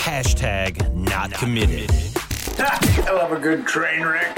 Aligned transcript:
Hashtag 0.00 0.94
not 0.94 1.30
committed. 1.34 1.90
I 2.58 3.12
love 3.12 3.32
a 3.32 3.38
good 3.38 3.66
train 3.66 4.02
wreck. 4.02 4.34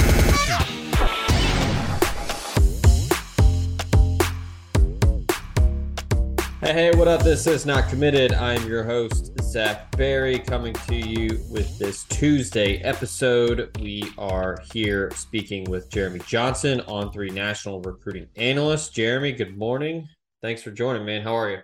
Hey, 6.61 6.73
hey, 6.73 6.91
what 6.97 7.07
up? 7.07 7.23
This 7.23 7.47
is 7.47 7.65
Not 7.65 7.89
Committed. 7.89 8.33
I'm 8.33 8.69
your 8.69 8.83
host, 8.83 9.39
Zach 9.41 9.97
Berry, 9.97 10.41
coming 10.41 10.75
to 10.89 10.97
you 10.97 11.41
with 11.49 11.79
this 11.79 12.05
Tuesday 12.05 12.79
episode. 12.79 13.71
We 13.81 14.13
are 14.19 14.59
here 14.73 15.13
speaking 15.15 15.63
with 15.71 15.89
Jeremy 15.91 16.21
Johnson, 16.27 16.81
On3 16.89 17.33
national 17.33 17.81
recruiting 17.83 18.27
analyst. 18.35 18.95
Jeremy, 18.95 19.31
good 19.31 19.57
morning. 19.57 20.09
Thanks 20.43 20.61
for 20.61 20.73
joining, 20.73 21.07
man. 21.07 21.23
How 21.23 21.37
are 21.37 21.51
you? 21.51 21.59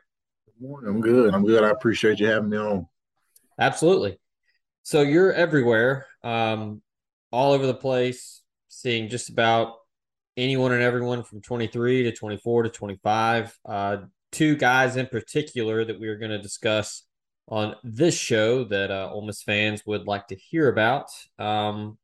Good 0.46 0.68
morning. 0.68 0.88
I'm 0.88 1.00
good. 1.00 1.34
I'm 1.34 1.44
good. 1.44 1.64
I 1.64 1.70
appreciate 1.70 2.20
you 2.20 2.28
having 2.28 2.50
me 2.50 2.58
on. 2.58 2.86
Absolutely. 3.58 4.18
So 4.82 5.02
you're 5.02 5.32
everywhere, 5.32 6.06
um, 6.22 6.80
all 7.30 7.52
over 7.52 7.66
the 7.66 7.74
place, 7.74 8.42
seeing 8.68 9.08
just 9.08 9.28
about 9.28 9.74
anyone 10.36 10.72
and 10.72 10.82
everyone 10.82 11.24
from 11.24 11.42
23 11.42 12.04
to 12.04 12.12
24 12.12 12.62
to 12.64 12.68
25. 12.70 13.58
Uh, 13.64 13.96
two 14.30 14.56
guys 14.56 14.96
in 14.96 15.06
particular 15.06 15.84
that 15.84 15.98
we 15.98 16.08
are 16.08 16.16
going 16.16 16.30
to 16.30 16.40
discuss 16.40 17.02
on 17.48 17.74
this 17.82 18.16
show 18.16 18.64
that 18.64 18.90
uh, 18.90 19.10
Ole 19.10 19.26
Miss 19.26 19.42
fans 19.42 19.82
would 19.86 20.06
like 20.06 20.28
to 20.28 20.36
hear 20.36 20.68
about. 20.68 21.10
Um, 21.38 21.98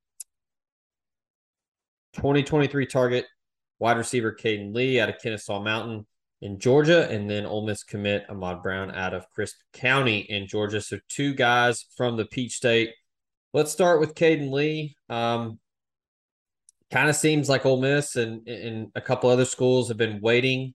2023 2.14 2.86
target 2.86 3.27
wide 3.78 3.98
receiver 3.98 4.33
Cayden 4.33 4.72
Lee 4.72 5.00
out 5.00 5.08
of 5.08 5.18
Kennesaw 5.22 5.61
Mountain 5.61 6.06
in 6.44 6.58
Georgia, 6.58 7.08
and 7.10 7.28
then 7.28 7.46
Ole 7.46 7.66
Miss 7.66 7.82
commit 7.82 8.26
Ahmad 8.28 8.62
Brown 8.62 8.94
out 8.94 9.14
of 9.14 9.28
Crisp 9.30 9.56
County 9.72 10.18
in 10.18 10.46
Georgia. 10.46 10.78
So 10.78 10.98
two 11.08 11.32
guys 11.32 11.86
from 11.96 12.18
the 12.18 12.26
Peach 12.26 12.52
State. 12.52 12.90
Let's 13.54 13.72
start 13.72 13.98
with 13.98 14.14
Cayden 14.14 14.52
Lee. 14.52 14.94
Um, 15.08 15.58
kind 16.90 17.08
of 17.08 17.16
seems 17.16 17.48
like 17.48 17.64
Ole 17.64 17.80
Miss 17.80 18.16
and, 18.16 18.46
and 18.46 18.92
a 18.94 19.00
couple 19.00 19.30
other 19.30 19.46
schools 19.46 19.88
have 19.88 19.96
been 19.96 20.20
waiting 20.20 20.74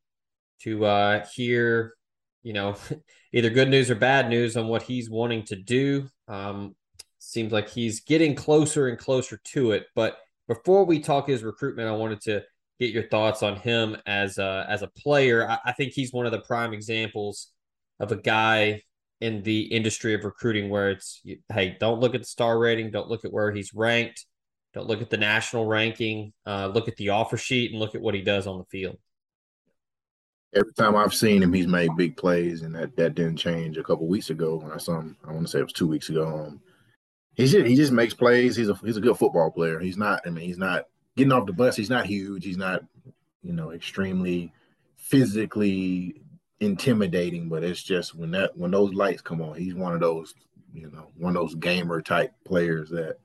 to 0.62 0.86
uh, 0.86 1.26
hear, 1.36 1.94
you 2.42 2.54
know, 2.54 2.76
either 3.32 3.52
good 3.52 3.70
news 3.70 3.92
or 3.92 3.96
bad 3.96 4.28
news 4.28 4.58
on 4.58 4.68
what 4.68 4.82
he's 4.82 5.08
wanting 5.08 5.44
to 5.44 5.56
do. 5.56 6.10
Um, 6.28 6.76
seems 7.20 7.54
like 7.54 7.70
he's 7.70 8.00
getting 8.00 8.34
closer 8.34 8.88
and 8.88 8.98
closer 8.98 9.40
to 9.44 9.74
it. 9.74 9.86
But 9.94 10.18
before 10.48 10.84
we 10.84 11.00
talk 11.00 11.28
his 11.28 11.44
recruitment, 11.44 11.88
I 11.88 11.92
wanted 11.92 12.22
to 12.22 12.44
get 12.80 12.92
your 12.92 13.08
thoughts 13.08 13.44
on 13.44 13.58
him 13.58 13.98
as 14.06 14.38
a, 14.38 14.66
as 14.70 14.82
a 14.82 14.88
player. 14.88 15.48
I, 15.50 15.60
I 15.66 15.72
think 15.74 15.94
he's 15.94 16.14
one 16.14 16.26
of 16.26 16.32
the 16.32 16.42
prime 16.42 16.74
examples 16.74 17.52
of 18.00 18.12
a 18.12 18.16
guy 18.16 18.84
in 19.22 19.44
the 19.44 19.64
industry 19.64 20.14
of 20.14 20.24
recruiting 20.24 20.70
where 20.70 20.92
it's 20.92 21.22
hey, 21.52 21.76
don't 21.80 22.00
look 22.00 22.16
at 22.16 22.22
the 22.22 22.28
star 22.28 22.58
rating, 22.58 22.92
don't 22.92 23.10
look 23.10 23.26
at 23.26 23.34
where 23.34 23.52
he's 23.52 23.74
ranked, 23.74 24.26
don't 24.74 24.88
look 24.88 25.02
at 25.02 25.10
the 25.10 25.18
national 25.18 25.66
ranking, 25.66 26.32
uh, 26.46 26.68
look 26.68 26.88
at 26.88 26.96
the 26.96 27.10
offer 27.10 27.38
sheet 27.38 27.72
and 27.72 27.80
look 27.80 27.96
at 27.96 28.02
what 28.02 28.16
he 28.16 28.22
does 28.22 28.48
on 28.48 28.58
the 28.58 28.66
field 28.66 28.98
every 30.54 30.74
time 30.74 30.96
I've 30.96 31.14
seen 31.14 31.44
him, 31.44 31.54
he's 31.54 31.68
made 31.68 31.96
big 31.96 32.18
plays, 32.18 32.62
and 32.62 32.74
that 32.76 32.96
that 32.98 33.16
didn't 33.16 33.38
change 33.38 33.78
a 33.78 33.84
couple 33.84 34.08
weeks 34.08 34.30
ago 34.30 34.58
when 34.58 34.72
I 34.72 34.78
saw 34.78 35.00
him. 35.00 35.18
I 35.28 35.32
want 35.32 35.46
to 35.46 35.52
say 35.52 35.60
it 35.60 35.64
was 35.64 35.74
two 35.74 35.88
weeks 35.88 36.10
ago. 36.10 36.28
Um, 36.28 36.62
he's 37.36 37.52
just, 37.52 37.66
he 37.66 37.76
just 37.76 37.92
makes 37.92 38.14
plays. 38.14 38.56
He's 38.56 38.70
a 38.70 38.76
he's 38.76 38.98
a 38.98 39.02
good 39.02 39.18
football 39.18 39.52
player. 39.52 39.80
He's 39.80 39.98
not. 39.98 40.22
I 40.26 40.30
mean, 40.30 40.46
he's 40.46 40.58
not 40.58 40.86
getting 41.16 41.32
off 41.32 41.46
the 41.46 41.54
bus. 41.54 41.76
He's 41.76 41.90
not 41.90 42.06
huge. 42.06 42.44
He's 42.44 42.58
not, 42.58 42.84
you 43.42 43.54
know, 43.54 43.72
extremely 43.72 44.52
physically 44.98 46.22
intimidating. 46.60 47.50
But 47.50 47.64
it's 47.64 47.84
just 47.84 48.16
when 48.16 48.32
that 48.32 48.58
when 48.58 48.72
those 48.72 48.94
lights 48.94 49.22
come 49.22 49.42
on, 49.42 49.56
he's 49.56 49.76
one 49.76 49.94
of 49.94 50.00
those, 50.00 50.34
you 50.74 50.90
know, 50.92 51.12
one 51.18 51.36
of 51.36 51.42
those 51.42 51.56
gamer 51.56 52.02
type 52.02 52.32
players 52.46 52.90
that. 52.90 53.18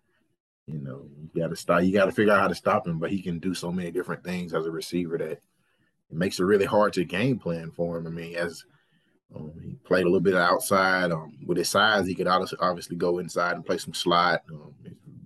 You 0.67 0.79
know, 0.79 1.05
you 1.21 1.43
got 1.43 1.49
to 1.49 1.57
stop. 1.57 1.83
You 1.83 1.93
got 1.93 2.07
to 2.07 2.13
figure 2.13 2.33
out 2.33 2.41
how 2.41 2.49
to 2.49 2.55
stop 2.55 2.87
him, 2.87 2.99
but 2.99 3.11
he 3.11 3.21
can 3.21 3.39
do 3.39 3.53
so 3.53 3.71
many 3.71 3.91
different 3.91 4.25
things 4.25 4.55
as 4.55 4.65
a 4.65 4.71
receiver 4.71 5.19
that 5.19 5.33
it 5.33 5.43
makes 6.11 6.41
it 6.41 6.45
really 6.45 6.65
hard 6.65 6.95
to 6.95 7.05
game 7.05 7.39
plan 7.39 7.71
for 7.71 7.99
him. 7.99 8.07
I 8.07 8.11
mean, 8.11 8.35
as 8.35 8.65
um, 9.37 9.53
he 9.63 9.75
played 9.85 10.05
a 10.05 10.07
little 10.07 10.21
bit 10.21 10.35
outside 10.35 11.13
um, 11.13 11.37
with 11.45 11.59
his 11.59 11.69
size, 11.69 12.07
he 12.07 12.15
could 12.15 12.29
obviously 12.29 12.97
go 12.97 13.19
inside 13.19 13.57
and 13.57 13.67
play 13.67 13.77
some 13.77 13.93
slot. 13.93 14.43
Um, 14.51 14.75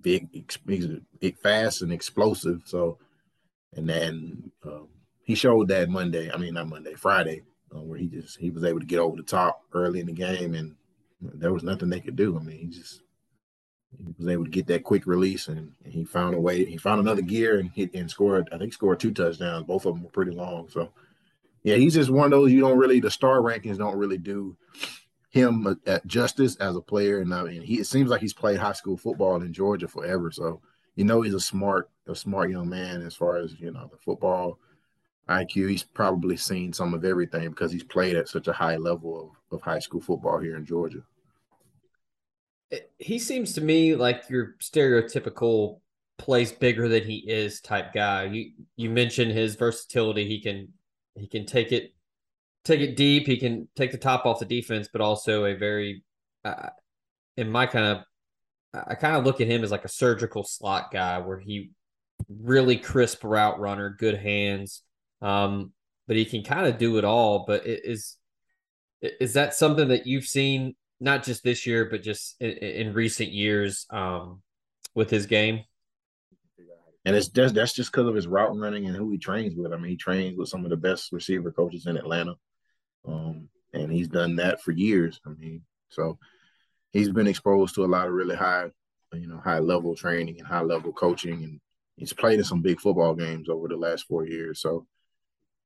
big, 0.01 0.29
big, 1.19 1.37
fast 1.37 1.81
and 1.81 1.91
explosive. 1.91 2.61
So, 2.65 2.97
and 3.75 3.87
then 3.87 4.51
um, 4.63 4.87
he 5.23 5.35
showed 5.35 5.67
that 5.69 5.89
Monday. 5.89 6.31
I 6.31 6.37
mean, 6.37 6.53
not 6.53 6.69
Monday, 6.69 6.93
Friday, 6.93 7.43
uh, 7.75 7.81
where 7.81 7.97
he 7.97 8.07
just 8.07 8.37
he 8.39 8.49
was 8.49 8.63
able 8.63 8.79
to 8.79 8.85
get 8.85 8.99
over 8.99 9.17
the 9.17 9.23
top 9.23 9.61
early 9.73 9.99
in 9.99 10.07
the 10.07 10.13
game, 10.13 10.53
and 10.53 10.75
there 11.21 11.53
was 11.53 11.63
nothing 11.63 11.89
they 11.89 11.99
could 11.99 12.15
do. 12.15 12.37
I 12.37 12.43
mean, 12.43 12.57
he 12.57 12.67
just 12.67 13.01
he 13.97 14.13
was 14.17 14.27
able 14.27 14.45
to 14.45 14.51
get 14.51 14.67
that 14.67 14.83
quick 14.83 15.07
release 15.07 15.47
and, 15.47 15.71
and, 15.83 15.93
he 15.93 16.05
found 16.05 16.35
a 16.35 16.39
way. 16.39 16.63
He 16.63 16.77
found 16.77 16.99
another 16.99 17.23
gear 17.23 17.59
and 17.59 17.71
hit 17.71 17.93
and 17.95 18.09
scored. 18.09 18.47
I 18.51 18.57
think 18.57 18.73
scored 18.73 18.99
two 18.99 19.11
touchdowns. 19.11 19.65
Both 19.65 19.85
of 19.85 19.95
them 19.95 20.03
were 20.03 20.11
pretty 20.11 20.31
long. 20.31 20.69
So, 20.69 20.91
yeah, 21.63 21.75
he's 21.75 21.95
just 21.95 22.11
one 22.11 22.25
of 22.25 22.31
those 22.31 22.51
you 22.51 22.59
don't 22.59 22.77
really 22.77 22.99
the 22.99 23.09
star 23.09 23.39
rankings 23.39 23.77
don't 23.77 23.97
really 23.97 24.19
do 24.19 24.55
him 25.29 25.79
at 25.85 26.05
justice 26.07 26.55
as 26.57 26.75
a 26.75 26.81
player. 26.81 27.19
And 27.19 27.33
I 27.33 27.43
mean, 27.43 27.61
he 27.61 27.79
it 27.79 27.87
seems 27.87 28.09
like 28.09 28.21
he's 28.21 28.33
played 28.33 28.59
high 28.59 28.73
school 28.73 28.97
football 28.97 29.41
in 29.41 29.53
Georgia 29.53 29.87
forever. 29.87 30.31
So 30.31 30.61
you 30.95 31.05
know 31.05 31.21
he's 31.21 31.33
a 31.33 31.39
smart 31.39 31.89
a 32.07 32.15
smart 32.15 32.49
young 32.49 32.69
man 32.69 33.01
as 33.01 33.15
far 33.15 33.37
as 33.37 33.59
you 33.59 33.71
know 33.71 33.89
the 33.91 33.97
football 33.97 34.59
IQ. 35.27 35.69
He's 35.69 35.83
probably 35.83 36.37
seen 36.37 36.73
some 36.73 36.93
of 36.93 37.05
everything 37.05 37.49
because 37.49 37.71
he's 37.71 37.83
played 37.83 38.15
at 38.15 38.27
such 38.27 38.47
a 38.47 38.53
high 38.53 38.77
level 38.77 39.33
of, 39.51 39.57
of 39.57 39.61
high 39.61 39.79
school 39.79 40.01
football 40.01 40.39
here 40.39 40.55
in 40.55 40.65
Georgia 40.65 41.03
he 42.97 43.19
seems 43.19 43.53
to 43.53 43.61
me 43.61 43.95
like 43.95 44.29
your 44.29 44.55
stereotypical 44.59 45.79
plays 46.17 46.51
bigger 46.51 46.87
than 46.87 47.03
he 47.03 47.17
is 47.27 47.61
type 47.61 47.93
guy. 47.93 48.25
You 48.25 48.51
you 48.75 48.89
mentioned 48.89 49.31
his 49.31 49.55
versatility. 49.55 50.27
He 50.27 50.41
can 50.41 50.69
he 51.15 51.27
can 51.27 51.45
take 51.45 51.71
it 51.71 51.93
take 52.63 52.81
it 52.81 52.95
deep. 52.95 53.25
He 53.25 53.37
can 53.37 53.67
take 53.75 53.91
the 53.91 53.97
top 53.97 54.25
off 54.25 54.39
the 54.39 54.45
defense, 54.45 54.89
but 54.91 55.01
also 55.01 55.45
a 55.45 55.55
very 55.55 56.03
uh, 56.43 56.69
in 57.37 57.49
my 57.51 57.65
kind 57.65 57.85
of 57.85 58.03
I 58.73 58.95
kind 58.95 59.15
of 59.15 59.25
look 59.25 59.41
at 59.41 59.47
him 59.47 59.63
as 59.63 59.71
like 59.71 59.85
a 59.85 59.89
surgical 59.89 60.43
slot 60.43 60.91
guy 60.91 61.17
where 61.19 61.39
he 61.39 61.71
really 62.29 62.77
crisp 62.77 63.23
route 63.23 63.59
runner, 63.59 63.95
good 63.97 64.17
hands. 64.17 64.83
Um, 65.21 65.73
but 66.07 66.17
he 66.17 66.25
can 66.25 66.43
kind 66.43 66.67
of 66.67 66.77
do 66.77 66.97
it 66.97 67.05
all. 67.05 67.45
But 67.47 67.65
is 67.65 68.17
is 69.01 69.33
that 69.33 69.53
something 69.53 69.87
that 69.89 70.05
you've 70.05 70.25
seen 70.25 70.75
not 70.99 71.23
just 71.23 71.43
this 71.43 71.65
year, 71.65 71.85
but 71.89 72.03
just 72.03 72.35
in, 72.41 72.51
in 72.51 72.93
recent 72.93 73.31
years 73.31 73.85
um, 73.89 74.41
with 74.95 75.09
his 75.09 75.25
game. 75.25 75.63
And 77.05 77.15
it's 77.15 77.29
just 77.29 77.55
that's 77.55 77.73
just 77.73 77.91
because 77.91 78.07
of 78.07 78.15
his 78.15 78.27
route 78.27 78.55
running 78.55 78.85
and 78.85 78.95
who 78.95 79.09
he 79.09 79.17
trains 79.17 79.55
with. 79.55 79.71
I 79.71 79.77
mean, 79.77 79.91
he 79.91 79.97
trains 79.97 80.37
with 80.37 80.49
some 80.49 80.65
of 80.65 80.69
the 80.69 80.77
best 80.77 81.11
receiver 81.11 81.51
coaches 81.51 81.87
in 81.87 81.95
Atlanta, 81.95 82.35
um, 83.07 83.49
and 83.73 83.91
he's 83.91 84.07
done 84.07 84.35
that 84.37 84.61
for 84.61 84.71
years. 84.71 85.19
I 85.25 85.29
mean, 85.29 85.61
so 85.89 86.17
he's 86.91 87.11
been 87.11 87.27
exposed 87.27 87.75
to 87.75 87.85
a 87.85 87.87
lot 87.87 88.07
of 88.07 88.13
really 88.13 88.35
high, 88.35 88.65
you 89.13 89.27
know, 89.27 89.39
high 89.43 89.59
level 89.59 89.95
training 89.95 90.37
and 90.39 90.47
high 90.47 90.61
level 90.61 90.91
coaching, 90.91 91.43
and 91.43 91.59
he's 91.97 92.13
played 92.13 92.39
in 92.39 92.45
some 92.45 92.61
big 92.61 92.79
football 92.79 93.15
games 93.15 93.49
over 93.49 93.67
the 93.67 93.77
last 93.77 94.05
four 94.07 94.25
years. 94.25 94.61
So 94.61 94.85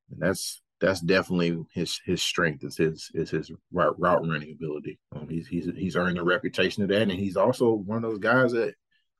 that's 0.09 0.61
that's 0.79 0.99
definitely 0.99 1.63
his 1.73 1.99
his 2.05 2.21
strength 2.21 2.63
is 2.63 2.77
his 2.77 3.09
is 3.13 3.29
his 3.29 3.51
route, 3.71 3.99
route 3.99 4.27
running 4.27 4.51
ability. 4.51 4.99
Um, 5.15 5.27
he's 5.29 5.47
he's 5.47 5.69
he's 5.75 5.95
earned 5.95 6.17
a 6.17 6.23
reputation 6.23 6.83
of 6.83 6.89
that, 6.89 7.03
and 7.03 7.11
he's 7.11 7.37
also 7.37 7.71
one 7.71 8.03
of 8.03 8.11
those 8.11 8.19
guys 8.19 8.51
that 8.51 8.75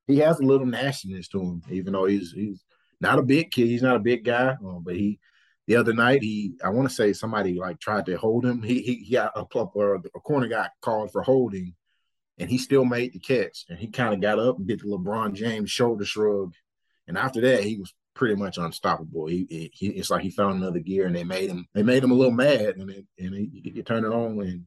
he 0.08 0.18
has 0.20 0.40
a 0.40 0.44
little 0.44 0.68
nastiness 0.68 1.28
to 1.30 1.40
him, 1.40 1.64
even 1.70 1.94
though 1.94 2.06
he's 2.06 2.34
he's 2.34 2.64
not 3.00 3.20
a 3.20 3.24
big 3.24 3.52
kid. 3.52 3.68
He's 3.68 3.82
not 3.82 3.96
a 3.96 4.00
big 4.00 4.26
guy, 4.26 4.56
um, 4.64 4.84
but 4.84 4.96
he 4.96 5.20
the 5.68 5.75
other 5.75 5.94
night 5.94 6.21
he 6.21 6.54
I 6.63 6.69
want 6.69 6.89
to 6.89 6.94
say 6.94 7.13
somebody 7.13 7.54
like 7.56 7.80
tried 7.80 8.06
to 8.07 8.18
hold 8.18 8.45
him. 8.45 8.62
He 8.62 8.81
he, 8.81 8.95
he 8.95 9.13
got 9.13 9.31
a 9.36 9.42
or 9.42 9.95
a 9.95 10.19
corner 10.19 10.48
got 10.48 10.71
called 10.81 11.12
for 11.12 11.24
holding, 11.24 11.75
and 12.38 12.50
he 12.50 12.57
still 12.57 12.86
made 12.86 13.13
the 13.13 13.19
catch, 13.19 13.65
and 13.69 13.77
he 13.77 13.88
kind 13.88 14.13
of 14.13 14.21
got 14.21 14.39
up 14.39 14.57
and 14.57 14.68
did 14.68 14.80
the 14.80 14.86
LeBron 14.86 15.33
James 15.33 15.71
shoulder 15.71 16.06
shrug, 16.06 16.54
and 17.07 17.18
after 17.18 17.42
that 17.42 17.63
he 17.63 17.77
was 17.77 17.94
pretty 18.13 18.36
much 18.36 18.57
unstoppable. 18.57 19.27
He, 19.27 19.71
he, 19.74 19.88
it's 19.88 20.10
like 20.10 20.21
he 20.21 20.30
found 20.30 20.62
another 20.62 20.80
gear, 20.80 21.07
and 21.07 21.15
they 21.15 21.24
made 21.24 21.50
him 21.50 21.68
they 21.74 21.83
made 21.83 22.04
him 22.04 22.12
a 22.12 22.15
little 22.15 22.33
mad, 22.33 22.75
and 22.77 22.89
it, 22.89 23.06
and 23.18 23.33
he, 23.33 23.71
he 23.74 23.83
turned 23.83 24.06
it 24.06 24.12
on, 24.12 24.39
and 24.42 24.65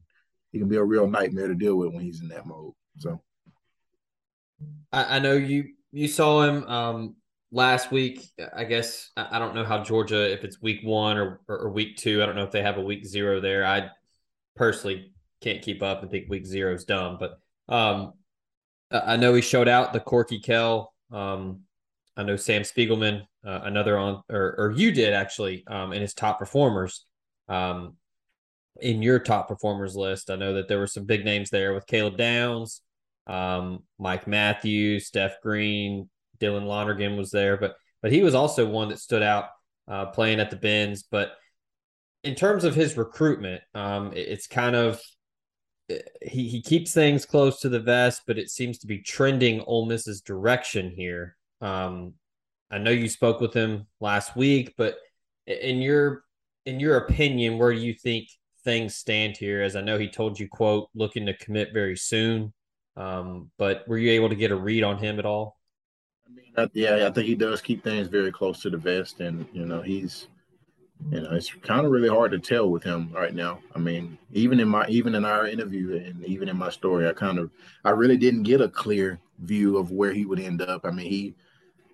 he 0.51 0.59
can 0.59 0.67
be 0.67 0.77
a 0.77 0.83
real 0.83 1.07
nightmare 1.07 1.47
to 1.47 1.55
deal 1.55 1.75
with 1.75 1.93
when 1.93 2.03
he's 2.03 2.21
in 2.21 2.29
that 2.29 2.45
mode. 2.45 2.73
So 2.97 3.21
I, 4.91 5.17
I 5.17 5.19
know 5.19 5.33
you 5.33 5.73
you 5.91 6.07
saw 6.07 6.43
him 6.43 6.63
um, 6.67 7.15
last 7.51 7.91
week. 7.91 8.29
I 8.55 8.63
guess 8.63 9.11
I 9.15 9.39
don't 9.39 9.55
know 9.55 9.65
how 9.65 9.83
Georgia 9.83 10.31
if 10.31 10.43
it's 10.43 10.61
week 10.61 10.81
one 10.83 11.17
or, 11.17 11.41
or, 11.47 11.69
week 11.69 11.97
two. 11.97 12.21
I 12.21 12.25
don't 12.25 12.35
know 12.35 12.43
if 12.43 12.51
they 12.51 12.61
have 12.61 12.77
a 12.77 12.81
week 12.81 13.05
zero 13.05 13.39
there. 13.39 13.65
I 13.65 13.89
personally 14.55 15.11
can't 15.41 15.61
keep 15.61 15.81
up 15.81 16.01
and 16.01 16.11
think 16.11 16.29
week 16.29 16.45
zero 16.45 16.73
is 16.73 16.85
dumb, 16.85 17.17
but 17.19 17.39
um, 17.73 18.13
I 18.91 19.17
know 19.17 19.33
he 19.33 19.41
showed 19.41 19.67
out 19.67 19.93
the 19.93 19.99
Corky 19.99 20.39
Kell. 20.39 20.93
Um, 21.11 21.61
I 22.15 22.23
know 22.23 22.35
Sam 22.35 22.63
Spiegelman, 22.63 23.21
uh, 23.45 23.61
another 23.63 23.97
on, 23.97 24.23
or, 24.29 24.55
or 24.57 24.71
you 24.71 24.91
did 24.91 25.13
actually, 25.13 25.65
um, 25.67 25.93
in 25.93 26.01
his 26.01 26.13
top 26.13 26.39
performers. 26.39 27.05
Um, 27.47 27.95
in 28.81 29.01
your 29.01 29.19
top 29.19 29.47
performers 29.47 29.95
list, 29.95 30.29
I 30.29 30.35
know 30.35 30.53
that 30.53 30.67
there 30.67 30.79
were 30.79 30.87
some 30.87 31.05
big 31.05 31.25
names 31.25 31.49
there 31.49 31.73
with 31.73 31.87
Caleb 31.87 32.17
Downs, 32.17 32.81
um, 33.25 33.83
Mike 33.99 34.27
Matthews, 34.27 35.07
Steph 35.07 35.41
Green, 35.41 36.09
Dylan 36.39 36.65
Lonergan 36.65 37.17
was 37.17 37.31
there, 37.31 37.57
but 37.57 37.75
but 38.01 38.11
he 38.11 38.23
was 38.23 38.35
also 38.35 38.67
one 38.67 38.89
that 38.89 38.99
stood 38.99 39.23
out 39.23 39.45
uh, 39.87 40.07
playing 40.07 40.39
at 40.39 40.49
the 40.49 40.55
Benz. 40.55 41.03
But 41.03 41.31
in 42.23 42.35
terms 42.35 42.63
of 42.63 42.75
his 42.75 42.97
recruitment, 42.97 43.61
um, 43.73 44.13
it, 44.13 44.27
it's 44.27 44.47
kind 44.47 44.75
of 44.75 45.01
he 46.21 46.47
he 46.47 46.61
keeps 46.61 46.93
things 46.93 47.25
close 47.25 47.59
to 47.61 47.69
the 47.69 47.79
vest, 47.79 48.23
but 48.27 48.37
it 48.37 48.49
seems 48.49 48.77
to 48.79 48.87
be 48.87 48.99
trending 48.99 49.61
Ole 49.61 49.85
Miss's 49.85 50.21
direction 50.21 50.91
here. 50.91 51.35
Um, 51.61 52.13
I 52.69 52.77
know 52.77 52.91
you 52.91 53.07
spoke 53.07 53.39
with 53.39 53.53
him 53.53 53.87
last 53.99 54.35
week, 54.35 54.73
but 54.77 54.97
in 55.45 55.81
your 55.81 56.23
in 56.65 56.79
your 56.79 56.97
opinion, 56.97 57.57
where 57.57 57.73
do 57.73 57.79
you 57.79 57.93
think 57.93 58.27
things 58.63 58.95
stand 58.95 59.37
here? 59.37 59.61
As 59.61 59.75
I 59.77 59.81
know 59.81 59.97
he 59.97 60.09
told 60.09 60.37
you, 60.39 60.49
quote, 60.49 60.89
looking 60.93 61.25
to 61.27 61.37
commit 61.37 61.69
very 61.73 61.95
soon. 61.95 62.53
Um, 62.97 63.51
but 63.57 63.87
were 63.87 63.97
you 63.97 64.11
able 64.11 64.29
to 64.29 64.35
get 64.35 64.51
a 64.51 64.55
read 64.55 64.83
on 64.83 64.97
him 64.97 65.19
at 65.19 65.25
all? 65.25 65.56
I 66.27 66.33
mean, 66.33 66.69
yeah, 66.73 67.07
I 67.07 67.11
think 67.11 67.27
he 67.27 67.35
does 67.35 67.61
keep 67.61 67.83
things 67.83 68.07
very 68.07 68.31
close 68.31 68.61
to 68.61 68.69
the 68.69 68.77
vest, 68.77 69.19
and 69.19 69.45
you 69.53 69.65
know 69.65 69.81
he's 69.81 70.27
you 71.11 71.21
know 71.21 71.31
it's 71.31 71.53
kind 71.53 71.85
of 71.85 71.91
really 71.91 72.09
hard 72.09 72.31
to 72.31 72.39
tell 72.39 72.69
with 72.69 72.83
him 72.83 73.11
right 73.13 73.35
now 73.35 73.59
i 73.75 73.77
mean 73.79 74.17
even 74.33 74.59
in 74.59 74.67
my 74.67 74.83
even 74.87 75.13
in 75.13 75.25
our 75.25 75.47
interview 75.47 75.95
and 75.95 76.25
even 76.25 76.49
in 76.49 76.57
my 76.57 76.69
story 76.69 77.07
i 77.07 77.13
kind 77.13 77.37
of 77.37 77.51
i 77.85 77.91
really 77.91 78.17
didn't 78.17 78.43
get 78.43 78.61
a 78.61 78.67
clear 78.67 79.19
view 79.39 79.77
of 79.77 79.91
where 79.91 80.11
he 80.11 80.25
would 80.25 80.39
end 80.39 80.61
up 80.61 80.83
i 80.85 80.89
mean 80.89 81.07
he 81.07 81.35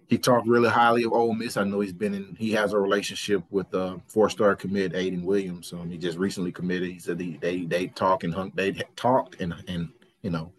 he 0.08 0.18
talked 0.18 0.48
really 0.48 0.70
highly 0.70 1.04
of 1.06 1.14
Ole 1.14 1.34
Miss. 1.34 1.58
I 1.58 1.64
know 1.64 1.80
he's 1.80 1.94
been 1.94 2.14
in. 2.14 2.36
He 2.38 2.52
has 2.52 2.74
a 2.74 2.78
relationship 2.78 3.42
with 3.50 3.74
uh, 3.74 3.98
four-star 4.06 4.56
commit 4.56 4.94
Ayden 4.94 5.24
Williams. 5.24 5.74
Um, 5.74 5.90
he 5.90 5.98
just 5.98 6.20
recently 6.20 6.52
committed. 6.52 6.90
He 6.90 7.00
said 7.00 7.20
he, 7.20 7.38
they 7.38 7.62
they 7.62 7.88
talk 7.88 8.24
and 8.24 8.34
hung, 8.34 8.52
they 8.54 8.74
talked 8.96 9.42
and 9.42 9.56
and 9.68 9.90
you 10.22 10.30
know 10.30 10.52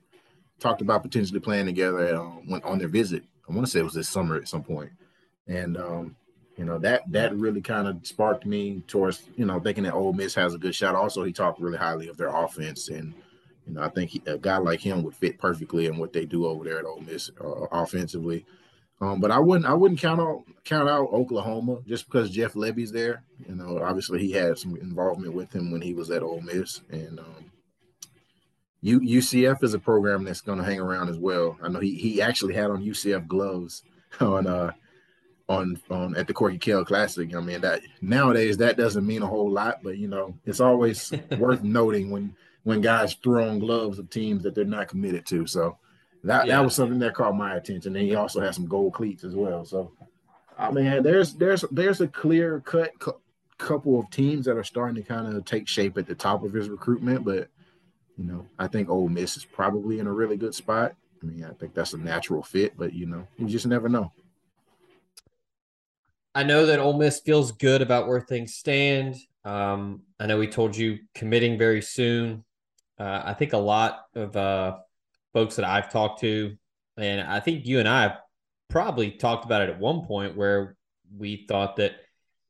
talked 0.59 0.81
about 0.81 1.03
potentially 1.03 1.41
playing 1.41 1.67
together 1.67 2.17
uh, 2.17 2.25
when 2.47 2.63
on 2.65 2.79
their 2.79 2.89
visit. 2.89 3.23
I 3.49 3.53
want 3.53 3.67
to 3.67 3.71
say 3.71 3.81
it 3.81 3.85
was 3.85 3.95
this 3.95 4.09
summer 4.09 4.37
at 4.37 4.49
some 4.49 4.63
point, 4.63 4.93
and 5.47 5.77
um, 5.77 6.17
you 6.57 6.65
know 6.65 6.79
that 6.79 7.03
that 7.11 7.37
really 7.37 7.61
kind 7.61 7.89
of 7.89 8.07
sparked 8.07 8.47
me 8.47 8.83
towards 8.87 9.23
you 9.37 9.45
know 9.45 9.61
thinking 9.61 9.85
that 9.85 9.95
Ole 9.95 10.13
Miss 10.13 10.35
has 10.35 10.55
a 10.55 10.59
good 10.59 10.75
shot. 10.75 10.95
Also, 10.95 11.25
he 11.25 11.33
talked 11.33 11.61
really 11.61 11.79
highly 11.79 12.09
of 12.09 12.17
their 12.17 12.35
offense, 12.35 12.89
and 12.89 13.15
you 13.67 13.75
know 13.75 13.83
I 13.83 13.89
think 13.89 14.11
he, 14.11 14.23
a 14.27 14.39
guy 14.39 14.59
like 14.59 14.81
him 14.81 15.03
would 15.03 15.15
fit 15.15 15.39
perfectly 15.39 15.87
in 15.87 15.99
what 15.99 16.13
they 16.13 16.25
do 16.25 16.47
over 16.47 16.65
there 16.65 16.79
at 16.79 16.85
Ole 16.85 17.01
Miss 17.01 17.31
uh, 17.41 17.67
offensively. 17.73 18.47
Um, 19.01 19.21
but 19.21 19.31
I 19.31 19.39
wouldn't 19.39 19.67
I 19.67 19.75
wouldn't 19.75 20.01
count 20.01 20.21
out 20.21 20.45
count 20.65 20.89
out 20.89 21.09
Oklahoma 21.13 21.81
just 21.87 22.07
because 22.07 22.31
Jeff 22.31 22.55
Lebby's 22.55 22.93
there. 22.93 23.25
You 23.47 23.57
know, 23.57 23.83
obviously 23.83 24.21
he 24.21 24.33
had 24.33 24.57
some 24.59 24.77
involvement 24.77 25.35
with 25.35 25.53
him 25.53 25.71
when 25.71 25.83
he 25.83 25.93
was 25.93 26.11
at 26.11 26.23
Ole 26.23 26.41
Miss, 26.41 26.81
and 26.91 27.19
um, 27.19 27.51
U, 28.85 29.01
UCF 29.01 29.65
is 29.65 29.73
a 29.73 29.79
program 29.79 30.25
that's 30.25 30.43
going 30.43 30.59
to 30.59 30.65
hang 30.65 30.79
around 30.79 31.09
as 31.09 31.17
well. 31.17 31.57
I 31.63 31.69
know 31.69 31.81
he 31.81 31.95
he 31.95 32.21
actually 32.21 32.53
had 32.53 32.71
on 32.71 32.85
UCF 32.85 33.27
gloves 33.27 33.83
on 34.21 34.47
uh 34.47 34.73
on 35.49 35.81
on 35.91 36.15
at 36.17 36.27
the 36.27 36.35
Corky 36.35 36.59
Kell 36.59 36.85
Classic. 36.85 37.35
I 37.35 37.41
mean 37.41 37.63
that 37.63 37.81
nowadays 38.03 38.59
that 38.59 38.77
doesn't 38.77 39.07
mean 39.07 39.23
a 39.23 39.27
whole 39.27 39.51
lot, 39.51 39.83
but 39.83 39.97
you 39.97 40.07
know 40.07 40.35
it's 40.45 40.61
always 40.61 41.13
worth 41.39 41.63
noting 41.63 42.11
when 42.11 42.37
when 42.65 42.83
guys 42.83 43.15
throw 43.15 43.49
on 43.49 43.59
gloves 43.59 43.99
of 43.99 44.11
teams 44.11 44.43
that 44.43 44.55
they're 44.55 44.67
not 44.67 44.89
committed 44.89 45.25
to. 45.27 45.47
So 45.47 45.79
that 46.23 46.47
yeah. 46.47 46.57
that 46.57 46.65
was 46.65 46.75
something 46.75 46.99
that 46.99 47.15
caught 47.15 47.35
my 47.35 47.57
attention. 47.57 47.97
And 47.97 48.07
he 48.07 48.15
also 48.15 48.43
has 48.43 48.55
some 48.55 48.67
gold 48.67 48.93
cleats 48.93 49.25
as 49.25 49.35
well. 49.35 49.65
So 49.65 49.93
I 50.59 50.71
mean 50.71 51.03
there's 51.03 51.33
there's 51.33 51.65
there's 51.71 52.03
a 52.03 52.09
clear 52.09 52.61
cut 52.61 52.99
cu- 52.99 53.21
couple 53.57 53.99
of 53.99 54.11
teams 54.11 54.45
that 54.45 54.59
are 54.59 54.65
starting 54.65 55.03
to 55.03 55.09
kind 55.09 55.35
of 55.35 55.43
take 55.47 55.69
shape 55.69 55.97
at 55.97 56.07
the 56.07 56.15
top 56.15 56.45
of 56.45 56.53
his 56.53 56.69
recruitment, 56.69 57.25
but 57.25 57.49
you 58.17 58.25
know 58.25 58.47
I 58.59 58.67
think 58.67 58.89
Ole 58.89 59.09
Miss 59.09 59.37
is 59.37 59.45
probably 59.45 59.99
in 59.99 60.07
a 60.07 60.13
really 60.13 60.37
good 60.37 60.55
spot. 60.55 60.95
I 61.23 61.27
mean 61.27 61.45
I 61.45 61.53
think 61.55 61.75
that's 61.75 61.95
a 61.95 61.99
natural 61.99 62.43
fit, 62.43 62.77
but 62.77 62.93
you 62.93 63.07
know 63.07 63.27
you 63.39 63.47
just 63.47 63.67
never 63.67 63.89
know. 63.89 64.13
I 66.35 66.43
know 66.43 66.67
that 66.67 66.81
Ole 66.81 66.99
Miss 66.99 67.21
feels 67.21 67.53
good 67.53 67.81
about 67.81 68.09
where 68.09 68.21
things 68.21 68.55
stand. 68.55 69.17
Um, 69.45 70.03
I 70.19 70.27
know 70.27 70.39
we 70.39 70.49
told 70.49 70.77
you 70.77 70.99
committing 71.15 71.59
very 71.59 71.81
soon. 71.81 72.45
Uh, 72.99 73.23
I 73.25 73.35
think 73.35 73.53
a 73.53 73.59
lot 73.59 74.03
of 74.15 74.37
uh, 74.37 74.77
folks 75.33 75.57
that 75.57 75.65
I've 75.65 75.93
talked 75.93 76.21
to, 76.21 76.57
and 76.97 77.21
I 77.21 77.41
think 77.41 77.67
you 77.67 77.79
and 77.79 77.89
I 77.89 78.17
probably 78.69 79.13
talked 79.13 79.45
about 79.45 79.63
it 79.63 79.71
at 79.71 79.79
one 79.79 80.05
point 80.07 80.37
where 80.37 80.77
we 81.17 81.45
thought 81.47 81.77
that 81.77 81.93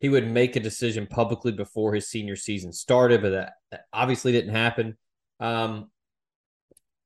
he 0.00 0.08
would 0.08 0.30
make 0.30 0.56
a 0.56 0.60
decision 0.60 1.06
publicly 1.06 1.52
before 1.52 1.94
his 1.94 2.08
senior 2.08 2.36
season 2.36 2.72
started, 2.72 3.22
but 3.22 3.30
that, 3.30 3.52
that 3.70 3.84
obviously 3.92 4.32
didn't 4.32 4.54
happen. 4.54 4.96
Um, 5.44 5.90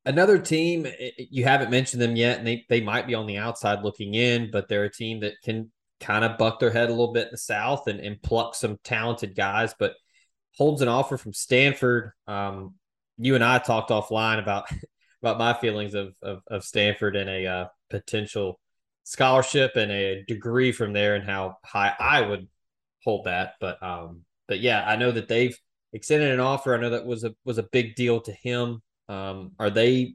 another 0.04 0.38
team, 0.38 0.86
you 1.18 1.44
haven't 1.44 1.70
mentioned 1.70 2.00
them 2.00 2.14
yet, 2.14 2.38
and 2.38 2.46
they, 2.46 2.64
they 2.68 2.80
might 2.80 3.06
be 3.06 3.14
on 3.14 3.26
the 3.26 3.38
outside 3.38 3.82
looking 3.82 4.14
in, 4.14 4.50
but 4.50 4.68
they're 4.68 4.84
a 4.84 4.92
team 4.92 5.20
that 5.20 5.34
can 5.42 5.72
kind 6.00 6.24
of 6.24 6.38
buck 6.38 6.60
their 6.60 6.70
head 6.70 6.88
a 6.88 6.92
little 6.92 7.12
bit 7.12 7.26
in 7.26 7.32
the 7.32 7.38
South 7.38 7.88
and, 7.88 7.98
and 7.98 8.22
pluck 8.22 8.54
some 8.54 8.78
talented 8.84 9.34
guys, 9.34 9.74
but 9.78 9.94
holds 10.56 10.82
an 10.82 10.88
offer 10.88 11.16
from 11.16 11.32
Stanford. 11.32 12.12
Um, 12.28 12.74
you 13.16 13.34
and 13.34 13.42
I 13.42 13.58
talked 13.58 13.90
offline 13.90 14.38
about 14.38 14.68
about 15.22 15.38
my 15.38 15.52
feelings 15.54 15.94
of 15.94 16.14
of, 16.22 16.42
of 16.46 16.64
Stanford 16.64 17.16
and 17.16 17.28
a 17.28 17.46
uh, 17.46 17.66
potential 17.90 18.60
scholarship 19.02 19.74
and 19.74 19.90
a 19.90 20.22
degree 20.28 20.70
from 20.70 20.92
there, 20.92 21.16
and 21.16 21.24
how 21.24 21.56
high 21.64 21.92
I 21.98 22.20
would 22.20 22.46
hold 23.02 23.24
that. 23.24 23.54
But 23.60 23.82
um, 23.82 24.22
but 24.46 24.60
yeah, 24.60 24.84
I 24.86 24.94
know 24.94 25.10
that 25.10 25.26
they've 25.26 25.58
extended 25.92 26.32
an 26.32 26.40
offer. 26.40 26.74
I 26.74 26.80
know 26.80 26.90
that 26.90 27.06
was 27.06 27.24
a 27.24 27.34
was 27.44 27.58
a 27.58 27.62
big 27.64 27.94
deal 27.94 28.20
to 28.20 28.32
him. 28.32 28.82
Um, 29.08 29.52
are 29.58 29.70
they 29.70 30.14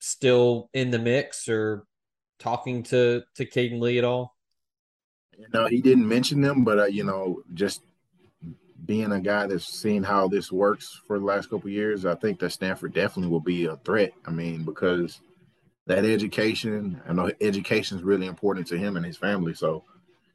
still 0.00 0.68
in 0.74 0.90
the 0.90 0.98
mix 0.98 1.48
or 1.48 1.84
talking 2.38 2.82
to 2.84 3.22
to 3.36 3.44
Cayden 3.44 3.80
Lee 3.80 3.98
at 3.98 4.04
all? 4.04 4.36
You 5.38 5.46
know, 5.52 5.66
he 5.66 5.80
didn't 5.80 6.06
mention 6.06 6.40
them, 6.40 6.64
but 6.64 6.78
uh, 6.78 6.84
you 6.86 7.04
know, 7.04 7.42
just 7.54 7.82
being 8.84 9.12
a 9.12 9.20
guy 9.20 9.46
that's 9.46 9.64
seen 9.64 10.02
how 10.02 10.26
this 10.26 10.50
works 10.50 11.00
for 11.06 11.18
the 11.18 11.24
last 11.24 11.48
couple 11.48 11.70
years, 11.70 12.04
I 12.04 12.14
think 12.16 12.40
that 12.40 12.50
Stanford 12.50 12.92
definitely 12.92 13.30
will 13.30 13.40
be 13.40 13.66
a 13.66 13.76
threat. 13.76 14.12
I 14.26 14.30
mean, 14.30 14.64
because 14.64 15.20
that 15.86 16.04
education, 16.04 17.00
I 17.08 17.12
know 17.12 17.30
education 17.40 17.96
is 17.96 18.04
really 18.04 18.26
important 18.26 18.66
to 18.68 18.78
him 18.78 18.96
and 18.96 19.06
his 19.06 19.16
family. 19.16 19.54
So, 19.54 19.84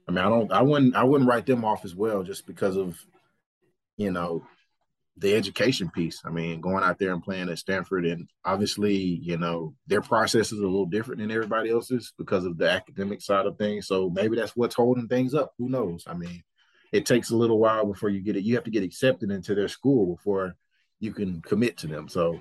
I 0.07 0.11
mean, 0.11 0.19
I 0.19 0.29
don't, 0.29 0.51
I 0.51 0.61
wouldn't, 0.61 0.95
I 0.95 1.03
wouldn't 1.03 1.29
write 1.29 1.45
them 1.45 1.65
off 1.65 1.83
as 1.83 1.93
well, 1.93 2.23
just 2.23 2.47
because 2.47 2.77
of, 2.77 2.97
you 3.97 4.11
know, 4.11 4.45
the 5.19 5.35
education 5.35 5.89
piece. 5.89 6.21
I 6.25 6.29
mean, 6.29 6.61
going 6.61 6.83
out 6.83 6.99
there 6.99 7.11
and 7.11 7.23
playing 7.23 7.49
at 7.49 7.57
Stanford, 7.57 8.05
and 8.05 8.29
obviously, 8.45 8.95
you 8.95 9.37
know, 9.37 9.73
their 9.87 10.01
process 10.01 10.51
is 10.51 10.59
a 10.59 10.65
little 10.65 10.85
different 10.85 11.21
than 11.21 11.31
everybody 11.31 11.69
else's 11.71 12.13
because 12.17 12.45
of 12.45 12.57
the 12.57 12.69
academic 12.69 13.21
side 13.21 13.45
of 13.45 13.57
things. 13.57 13.87
So 13.87 14.09
maybe 14.09 14.35
that's 14.35 14.55
what's 14.55 14.75
holding 14.75 15.07
things 15.07 15.33
up. 15.33 15.53
Who 15.57 15.69
knows? 15.69 16.03
I 16.07 16.13
mean, 16.13 16.43
it 16.91 17.05
takes 17.05 17.31
a 17.31 17.35
little 17.35 17.59
while 17.59 17.85
before 17.85 18.09
you 18.09 18.21
get 18.21 18.35
it. 18.35 18.43
You 18.43 18.55
have 18.55 18.63
to 18.65 18.71
get 18.71 18.83
accepted 18.83 19.31
into 19.31 19.55
their 19.55 19.67
school 19.67 20.15
before 20.15 20.55
you 20.99 21.13
can 21.13 21.41
commit 21.41 21.77
to 21.77 21.87
them. 21.87 22.07
So 22.07 22.39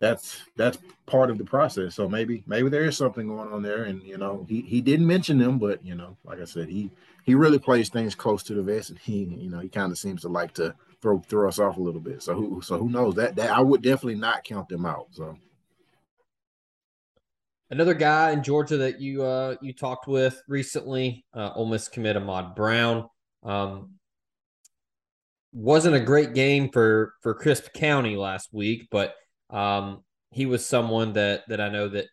that's 0.00 0.40
that's 0.56 0.78
part 1.06 1.30
of 1.30 1.38
the 1.38 1.44
process. 1.44 1.96
So 1.96 2.08
maybe 2.08 2.44
maybe 2.46 2.68
there 2.68 2.84
is 2.84 2.96
something 2.96 3.26
going 3.26 3.52
on 3.52 3.62
there. 3.62 3.84
And 3.84 4.02
you 4.02 4.18
know, 4.18 4.46
he 4.48 4.60
he 4.62 4.80
didn't 4.80 5.06
mention 5.06 5.38
them, 5.38 5.58
but 5.58 5.84
you 5.84 5.96
know, 5.96 6.16
like 6.24 6.40
I 6.40 6.44
said, 6.44 6.68
he 6.68 6.90
he 7.24 7.34
really 7.34 7.58
plays 7.58 7.88
things 7.88 8.14
close 8.14 8.42
to 8.44 8.54
the 8.54 8.62
vest, 8.62 8.90
and 8.90 8.98
he 8.98 9.24
you 9.24 9.50
know 9.50 9.58
he 9.58 9.68
kind 9.68 9.90
of 9.90 9.98
seems 9.98 10.22
to 10.22 10.28
like 10.28 10.54
to 10.54 10.74
throw 11.00 11.20
throw 11.20 11.48
us 11.48 11.58
off 11.58 11.76
a 11.76 11.80
little 11.80 12.00
bit. 12.00 12.22
So 12.22 12.34
who 12.34 12.60
so 12.62 12.78
who 12.78 12.88
knows 12.88 13.14
that 13.16 13.36
that 13.36 13.50
I 13.50 13.60
would 13.60 13.82
definitely 13.82 14.16
not 14.16 14.44
count 14.44 14.68
them 14.68 14.86
out. 14.86 15.08
So 15.12 15.36
another 17.70 17.94
guy 17.94 18.32
in 18.32 18.42
Georgia 18.42 18.78
that 18.78 19.00
you 19.00 19.24
uh 19.24 19.56
you 19.60 19.72
talked 19.72 20.06
with 20.08 20.40
recently, 20.48 21.24
uh, 21.34 21.52
Ole 21.54 21.66
Miss 21.66 21.88
commit 21.88 22.16
Ahmad 22.16 22.54
Brown. 22.54 23.08
Um, 23.42 23.94
wasn't 25.52 25.96
a 25.96 26.00
great 26.00 26.34
game 26.34 26.70
for 26.70 27.14
for 27.22 27.34
Crisp 27.34 27.72
County 27.72 28.16
last 28.16 28.52
week, 28.52 28.88
but 28.90 29.14
um, 29.50 30.04
he 30.30 30.46
was 30.46 30.64
someone 30.64 31.14
that 31.14 31.42
that 31.48 31.60
I 31.60 31.68
know 31.68 31.88
that 31.88 32.06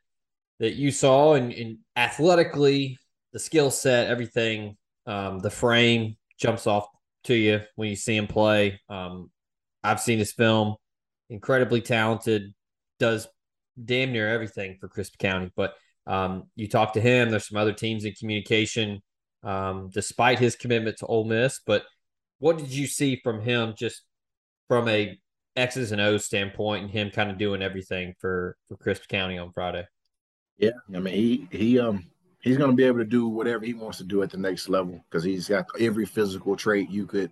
that 0.59 0.75
you 0.75 0.91
saw 0.91 1.33
and, 1.33 1.51
and 1.51 1.79
athletically 1.95 2.97
the 3.33 3.39
skill 3.39 3.69
set, 3.69 4.07
everything, 4.07 4.77
um, 5.05 5.39
the 5.39 5.49
frame 5.49 6.15
jumps 6.39 6.67
off 6.67 6.87
to 7.25 7.35
you 7.35 7.61
when 7.75 7.89
you 7.89 7.95
see 7.95 8.15
him 8.15 8.27
play. 8.27 8.79
Um, 8.89 9.29
I've 9.83 9.99
seen 10.01 10.19
his 10.19 10.33
film. 10.33 10.75
incredibly 11.29 11.81
talented, 11.81 12.53
does 12.99 13.27
damn 13.83 14.11
near 14.11 14.29
everything 14.29 14.77
for 14.79 14.87
Crisp 14.87 15.17
County. 15.17 15.51
But 15.55 15.73
um, 16.07 16.43
you 16.55 16.67
talk 16.67 16.93
to 16.93 17.01
him. 17.01 17.29
There's 17.29 17.47
some 17.47 17.57
other 17.57 17.73
teams 17.73 18.05
in 18.05 18.13
communication, 18.13 19.01
um, 19.43 19.89
despite 19.93 20.39
his 20.39 20.55
commitment 20.55 20.97
to 20.97 21.05
Ole 21.07 21.25
Miss. 21.25 21.59
But 21.65 21.83
what 22.39 22.57
did 22.57 22.71
you 22.71 22.87
see 22.87 23.19
from 23.23 23.41
him, 23.41 23.73
just 23.77 24.03
from 24.67 24.87
a 24.87 25.17
X's 25.55 25.91
and 25.91 26.01
O's 26.01 26.25
standpoint, 26.25 26.83
and 26.83 26.91
him 26.91 27.09
kind 27.09 27.31
of 27.31 27.37
doing 27.37 27.61
everything 27.61 28.13
for 28.19 28.57
for 28.67 28.77
Crisp 28.77 29.07
County 29.07 29.37
on 29.37 29.51
Friday? 29.51 29.85
Yeah, 30.57 30.71
I 30.93 30.99
mean 30.99 31.13
he 31.13 31.47
he 31.51 31.79
um 31.79 32.05
he's 32.45 32.57
going 32.57 32.69
to 32.69 32.75
be 32.75 32.85
able 32.85 32.99
to 32.99 33.05
do 33.05 33.27
whatever 33.27 33.65
he 33.65 33.73
wants 33.73 33.97
to 33.97 34.03
do 34.05 34.21
at 34.21 34.29
the 34.29 34.37
next 34.37 34.69
level 34.69 35.03
because 35.09 35.23
he's 35.23 35.49
got 35.49 35.65
every 35.79 36.05
physical 36.05 36.55
trait 36.55 36.89
you 36.89 37.05
could 37.05 37.31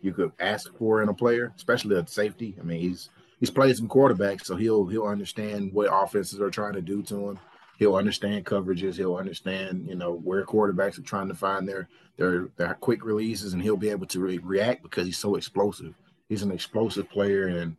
you 0.00 0.12
could 0.12 0.32
ask 0.40 0.76
for 0.76 1.02
in 1.02 1.08
a 1.08 1.14
player, 1.14 1.52
especially 1.56 1.96
at 1.96 2.10
safety. 2.10 2.56
I 2.58 2.64
mean 2.64 2.80
he's 2.80 3.10
he's 3.38 3.50
played 3.50 3.76
some 3.76 3.88
quarterbacks, 3.88 4.46
so 4.46 4.56
he'll 4.56 4.86
he'll 4.86 5.04
understand 5.04 5.72
what 5.72 5.88
offenses 5.92 6.40
are 6.40 6.50
trying 6.50 6.72
to 6.72 6.82
do 6.82 7.02
to 7.04 7.28
him. 7.30 7.38
He'll 7.78 7.96
understand 7.96 8.46
coverages. 8.46 8.96
He'll 8.96 9.16
understand, 9.16 9.86
you 9.86 9.96
know, 9.96 10.12
where 10.12 10.44
quarterbacks 10.44 10.98
are 10.98 11.02
trying 11.02 11.28
to 11.28 11.34
find 11.34 11.68
their 11.68 11.88
their 12.16 12.48
their 12.56 12.74
quick 12.74 13.04
releases, 13.04 13.52
and 13.52 13.62
he'll 13.62 13.76
be 13.76 13.90
able 13.90 14.06
to 14.06 14.20
re- 14.20 14.38
react 14.38 14.82
because 14.82 15.06
he's 15.06 15.18
so 15.18 15.36
explosive. 15.36 15.94
He's 16.28 16.42
an 16.42 16.52
explosive 16.52 17.10
player, 17.10 17.48
and 17.48 17.76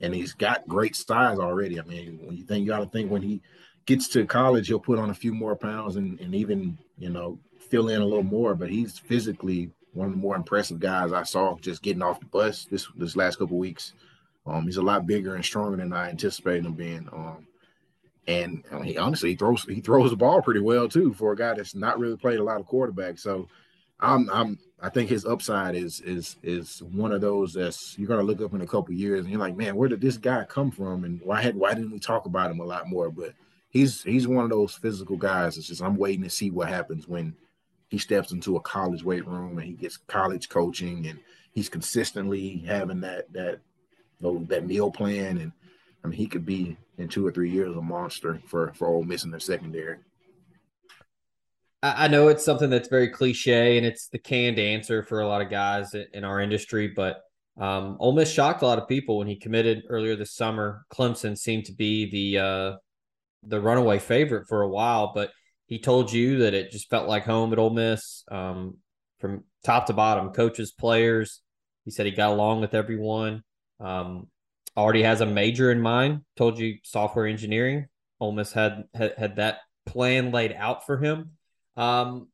and 0.00 0.14
he's 0.14 0.32
got 0.32 0.68
great 0.68 0.96
size 0.96 1.38
already. 1.38 1.78
I 1.78 1.84
mean, 1.84 2.18
when 2.22 2.36
you 2.36 2.44
think 2.44 2.62
you 2.62 2.68
got 2.68 2.80
to 2.80 2.86
think 2.86 3.10
when 3.10 3.22
he 3.22 3.42
gets 3.86 4.08
to 4.08 4.26
college, 4.26 4.68
he'll 4.68 4.80
put 4.80 4.98
on 4.98 5.10
a 5.10 5.14
few 5.14 5.32
more 5.32 5.56
pounds 5.56 5.96
and 5.96 6.20
and 6.20 6.34
even 6.34 6.78
you 6.98 7.10
know 7.10 7.38
fill 7.58 7.88
in 7.88 8.00
a 8.00 8.04
little 8.04 8.22
more. 8.22 8.54
But 8.54 8.70
he's 8.70 8.98
physically 8.98 9.70
one 9.92 10.08
of 10.08 10.12
the 10.12 10.18
more 10.18 10.36
impressive 10.36 10.80
guys 10.80 11.12
I 11.12 11.22
saw 11.22 11.56
just 11.58 11.82
getting 11.82 12.02
off 12.02 12.20
the 12.20 12.26
bus 12.26 12.66
this 12.66 12.88
this 12.96 13.16
last 13.16 13.38
couple 13.38 13.58
weeks. 13.58 13.92
Um, 14.46 14.64
he's 14.64 14.76
a 14.76 14.82
lot 14.82 15.06
bigger 15.06 15.34
and 15.34 15.44
stronger 15.44 15.76
than 15.76 15.92
I 15.92 16.10
anticipated 16.10 16.66
him 16.66 16.74
being. 16.74 17.08
Um, 17.12 17.46
and 18.26 18.64
I 18.70 18.76
mean, 18.76 18.84
he 18.84 18.98
honestly 18.98 19.30
he 19.30 19.36
throws 19.36 19.64
he 19.64 19.80
throws 19.80 20.10
the 20.10 20.16
ball 20.16 20.42
pretty 20.42 20.60
well 20.60 20.88
too 20.88 21.12
for 21.14 21.32
a 21.32 21.36
guy 21.36 21.54
that's 21.54 21.74
not 21.74 21.98
really 21.98 22.16
played 22.16 22.38
a 22.38 22.44
lot 22.44 22.60
of 22.60 22.66
quarterback. 22.66 23.18
So 23.18 23.48
I'm 24.00 24.28
I'm 24.30 24.58
I 24.80 24.88
think 24.88 25.08
his 25.08 25.24
upside 25.24 25.74
is 25.74 26.00
is 26.00 26.36
is 26.42 26.82
one 26.82 27.12
of 27.12 27.20
those 27.20 27.54
that's 27.54 27.98
you're 27.98 28.08
gonna 28.08 28.22
look 28.22 28.40
up 28.40 28.54
in 28.54 28.60
a 28.60 28.66
couple 28.66 28.94
years 28.94 29.20
and 29.20 29.30
you're 29.30 29.40
like, 29.40 29.56
man, 29.56 29.76
where 29.76 29.88
did 29.88 30.00
this 30.00 30.16
guy 30.16 30.44
come 30.44 30.70
from? 30.70 31.04
And 31.04 31.20
why 31.22 31.42
had 31.42 31.56
why 31.56 31.74
didn't 31.74 31.92
we 31.92 31.98
talk 31.98 32.26
about 32.26 32.50
him 32.50 32.60
a 32.60 32.64
lot 32.64 32.88
more? 32.88 33.10
But 33.10 33.34
he's 33.74 34.02
he's 34.02 34.26
one 34.26 34.44
of 34.44 34.50
those 34.50 34.74
physical 34.74 35.18
guys. 35.18 35.58
It's 35.58 35.66
just 35.66 35.82
I'm 35.82 35.96
waiting 35.96 36.22
to 36.22 36.30
see 36.30 36.50
what 36.50 36.68
happens 36.68 37.06
when 37.06 37.34
he 37.88 37.98
steps 37.98 38.32
into 38.32 38.56
a 38.56 38.60
college 38.60 39.04
weight 39.04 39.26
room 39.26 39.58
and 39.58 39.66
he 39.66 39.74
gets 39.74 39.98
college 39.98 40.48
coaching 40.48 41.06
and 41.08 41.18
he's 41.52 41.68
consistently 41.68 42.64
having 42.66 43.00
that 43.02 43.30
that 43.34 43.60
that 44.20 44.66
meal 44.66 44.90
plan 44.90 45.36
and 45.36 45.52
I 46.02 46.08
mean 46.08 46.16
he 46.16 46.26
could 46.26 46.46
be 46.46 46.78
in 46.96 47.08
two 47.08 47.26
or 47.26 47.32
three 47.32 47.50
years 47.50 47.76
a 47.76 47.82
monster 47.82 48.40
for 48.46 48.72
for 48.72 48.88
Ole 48.88 49.02
Miss 49.02 49.24
in 49.24 49.30
their 49.30 49.40
secondary. 49.40 49.98
I 51.82 52.08
know 52.08 52.28
it's 52.28 52.44
something 52.44 52.70
that's 52.70 52.88
very 52.88 53.10
cliche 53.10 53.76
and 53.76 53.84
it's 53.84 54.08
the 54.08 54.18
canned 54.18 54.58
answer 54.58 55.02
for 55.02 55.20
a 55.20 55.28
lot 55.28 55.42
of 55.42 55.50
guys 55.50 55.94
in 56.14 56.24
our 56.24 56.40
industry, 56.40 56.88
but 56.88 57.24
um, 57.60 57.98
Ole 58.00 58.12
Miss 58.12 58.32
shocked 58.32 58.62
a 58.62 58.66
lot 58.66 58.78
of 58.78 58.88
people 58.88 59.18
when 59.18 59.26
he 59.26 59.36
committed 59.36 59.82
earlier 59.90 60.16
this 60.16 60.32
summer. 60.32 60.86
Clemson 60.90 61.36
seemed 61.36 61.66
to 61.66 61.72
be 61.72 62.10
the 62.10 62.38
uh, 62.42 62.76
the 63.46 63.60
runaway 63.60 63.98
favorite 63.98 64.46
for 64.48 64.62
a 64.62 64.68
while, 64.68 65.12
but 65.14 65.30
he 65.66 65.78
told 65.78 66.12
you 66.12 66.38
that 66.38 66.54
it 66.54 66.70
just 66.70 66.90
felt 66.90 67.08
like 67.08 67.24
home 67.24 67.52
at 67.52 67.58
Ole 67.58 67.70
Miss 67.70 68.24
um, 68.30 68.78
from 69.20 69.44
top 69.64 69.86
to 69.86 69.92
bottom, 69.92 70.30
coaches, 70.30 70.72
players. 70.72 71.40
He 71.84 71.90
said 71.90 72.06
he 72.06 72.12
got 72.12 72.32
along 72.32 72.60
with 72.60 72.74
everyone. 72.74 73.42
Um, 73.80 74.28
already 74.76 75.02
has 75.02 75.20
a 75.20 75.26
major 75.26 75.70
in 75.70 75.80
mind. 75.80 76.22
Told 76.36 76.58
you 76.58 76.78
software 76.82 77.26
engineering. 77.26 77.86
Ole 78.20 78.32
Miss 78.32 78.52
had 78.52 78.84
had, 78.94 79.14
had 79.16 79.36
that 79.36 79.58
plan 79.86 80.32
laid 80.32 80.52
out 80.52 80.86
for 80.86 80.98
him. 80.98 81.32
Um, 81.76 82.28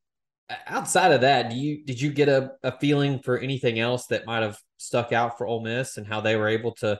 outside 0.66 1.12
of 1.12 1.22
that, 1.22 1.50
do 1.50 1.56
you 1.56 1.84
did 1.84 2.00
you 2.00 2.12
get 2.12 2.28
a, 2.28 2.52
a 2.62 2.72
feeling 2.78 3.20
for 3.20 3.38
anything 3.38 3.78
else 3.78 4.06
that 4.06 4.26
might 4.26 4.42
have 4.42 4.58
stuck 4.76 5.12
out 5.12 5.38
for 5.38 5.46
Ole 5.46 5.62
Miss 5.62 5.96
and 5.96 6.06
how 6.06 6.20
they 6.20 6.36
were 6.36 6.48
able 6.48 6.72
to 6.76 6.98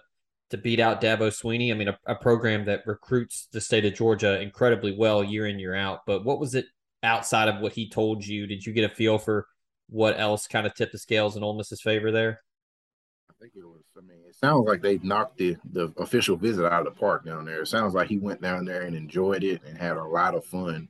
to 0.51 0.59
beat 0.59 0.81
out 0.81 1.01
Dabo 1.01 1.29
Swinney? 1.29 1.71
I 1.71 1.75
mean, 1.75 1.89
a, 1.89 1.99
a 2.07 2.15
program 2.15 2.65
that 2.67 2.87
recruits 2.87 3.49
the 3.53 3.61
state 3.61 3.85
of 3.85 3.95
Georgia 3.95 4.41
incredibly 4.41 4.97
well 4.97 5.25
year 5.25 5.47
in 5.47 5.59
year 5.59 5.75
out. 5.75 6.01
But 6.07 6.25
what 6.25 6.41
was 6.41 6.55
it 6.55 6.67
outside 7.03 7.49
of 7.49 7.61
what 7.61 7.73
he 7.73 7.89
told 7.89 8.27
you? 8.27 8.47
Did 8.47 8.65
you 8.65 8.73
get 8.73 8.91
a 8.91 8.95
feel 8.95 9.19
for 9.19 9.47
what 9.89 10.19
else 10.19 10.47
kind 10.47 10.67
of 10.67 10.75
tipped 10.75 10.93
the 10.93 10.99
scales 10.99 11.37
in 11.37 11.43
Ole 11.43 11.57
Miss's 11.57 11.81
favor 11.81 12.13
there? 12.13 12.43
I 13.29 13.33
think 13.41 13.53
it 13.57 13.65
was. 13.65 13.83
I 13.97 14.01
mean, 14.01 14.19
it 14.29 14.35
sounds 14.35 14.69
like 14.69 14.83
they 14.83 14.99
knocked 14.99 15.39
the 15.39 15.57
the 15.73 15.93
official 15.97 16.37
visit 16.37 16.65
out 16.67 16.87
of 16.87 16.95
the 16.95 16.99
park 16.99 17.25
down 17.25 17.45
there. 17.45 17.63
It 17.63 17.69
sounds 17.69 17.95
like 17.95 18.09
he 18.09 18.19
went 18.19 18.43
down 18.43 18.65
there 18.65 18.83
and 18.83 18.95
enjoyed 18.95 19.45
it 19.45 19.63
and 19.67 19.77
had 19.77 19.97
a 19.97 20.05
lot 20.05 20.35
of 20.35 20.45
fun. 20.45 20.89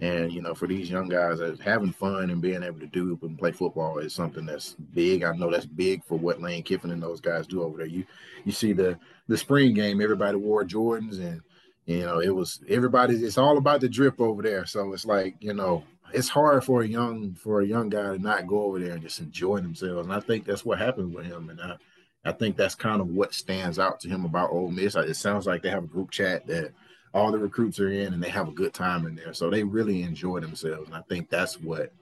And 0.00 0.32
you 0.32 0.42
know, 0.42 0.54
for 0.54 0.66
these 0.66 0.90
young 0.90 1.08
guys, 1.08 1.40
uh, 1.40 1.54
having 1.62 1.92
fun 1.92 2.30
and 2.30 2.42
being 2.42 2.62
able 2.64 2.80
to 2.80 2.86
do 2.86 3.18
and 3.22 3.38
play 3.38 3.52
football 3.52 3.98
is 3.98 4.12
something 4.12 4.44
that's 4.44 4.74
big. 4.92 5.22
I 5.22 5.32
know 5.36 5.50
that's 5.50 5.66
big 5.66 6.04
for 6.04 6.18
what 6.18 6.40
Lane 6.40 6.64
Kiffin 6.64 6.90
and 6.90 7.02
those 7.02 7.20
guys 7.20 7.46
do 7.46 7.62
over 7.62 7.78
there. 7.78 7.86
You 7.86 8.04
you 8.44 8.52
see 8.52 8.72
the 8.72 8.98
the 9.28 9.38
spring 9.38 9.72
game, 9.72 10.00
everybody 10.00 10.36
wore 10.36 10.64
Jordans, 10.64 11.20
and 11.20 11.40
you 11.86 12.00
know 12.00 12.18
it 12.18 12.34
was 12.34 12.60
everybody. 12.68 13.14
It's 13.14 13.38
all 13.38 13.56
about 13.56 13.80
the 13.80 13.88
drip 13.88 14.20
over 14.20 14.42
there. 14.42 14.66
So 14.66 14.92
it's 14.92 15.06
like 15.06 15.36
you 15.38 15.54
know 15.54 15.84
it's 16.12 16.28
hard 16.28 16.64
for 16.64 16.82
a 16.82 16.88
young 16.88 17.34
for 17.34 17.60
a 17.60 17.66
young 17.66 17.88
guy 17.88 18.02
to 18.02 18.18
not 18.18 18.48
go 18.48 18.64
over 18.64 18.80
there 18.80 18.94
and 18.94 19.02
just 19.02 19.20
enjoy 19.20 19.60
themselves. 19.60 20.06
And 20.06 20.12
I 20.12 20.20
think 20.20 20.44
that's 20.44 20.64
what 20.64 20.78
happened 20.78 21.14
with 21.14 21.26
him. 21.26 21.50
And 21.50 21.60
I 21.60 21.76
I 22.24 22.32
think 22.32 22.56
that's 22.56 22.74
kind 22.74 23.00
of 23.00 23.08
what 23.08 23.34
stands 23.34 23.78
out 23.78 24.00
to 24.00 24.08
him 24.08 24.24
about 24.24 24.50
Ole 24.50 24.70
Miss. 24.70 24.96
It 24.96 25.14
sounds 25.14 25.46
like 25.46 25.62
they 25.62 25.70
have 25.70 25.84
a 25.84 25.88
group 25.88 26.10
chat 26.10 26.46
that 26.46 26.72
all 27.14 27.30
the 27.30 27.38
recruits 27.38 27.78
are 27.78 27.90
in 27.90 28.12
and 28.12 28.22
they 28.22 28.28
have 28.28 28.48
a 28.48 28.52
good 28.52 28.74
time 28.74 29.06
in 29.06 29.14
there. 29.14 29.32
So 29.32 29.48
they 29.48 29.62
really 29.62 30.02
enjoy 30.02 30.40
themselves. 30.40 30.88
And 30.88 30.96
I 30.96 31.02
think 31.02 31.30
that's 31.30 31.60
what 31.60 31.92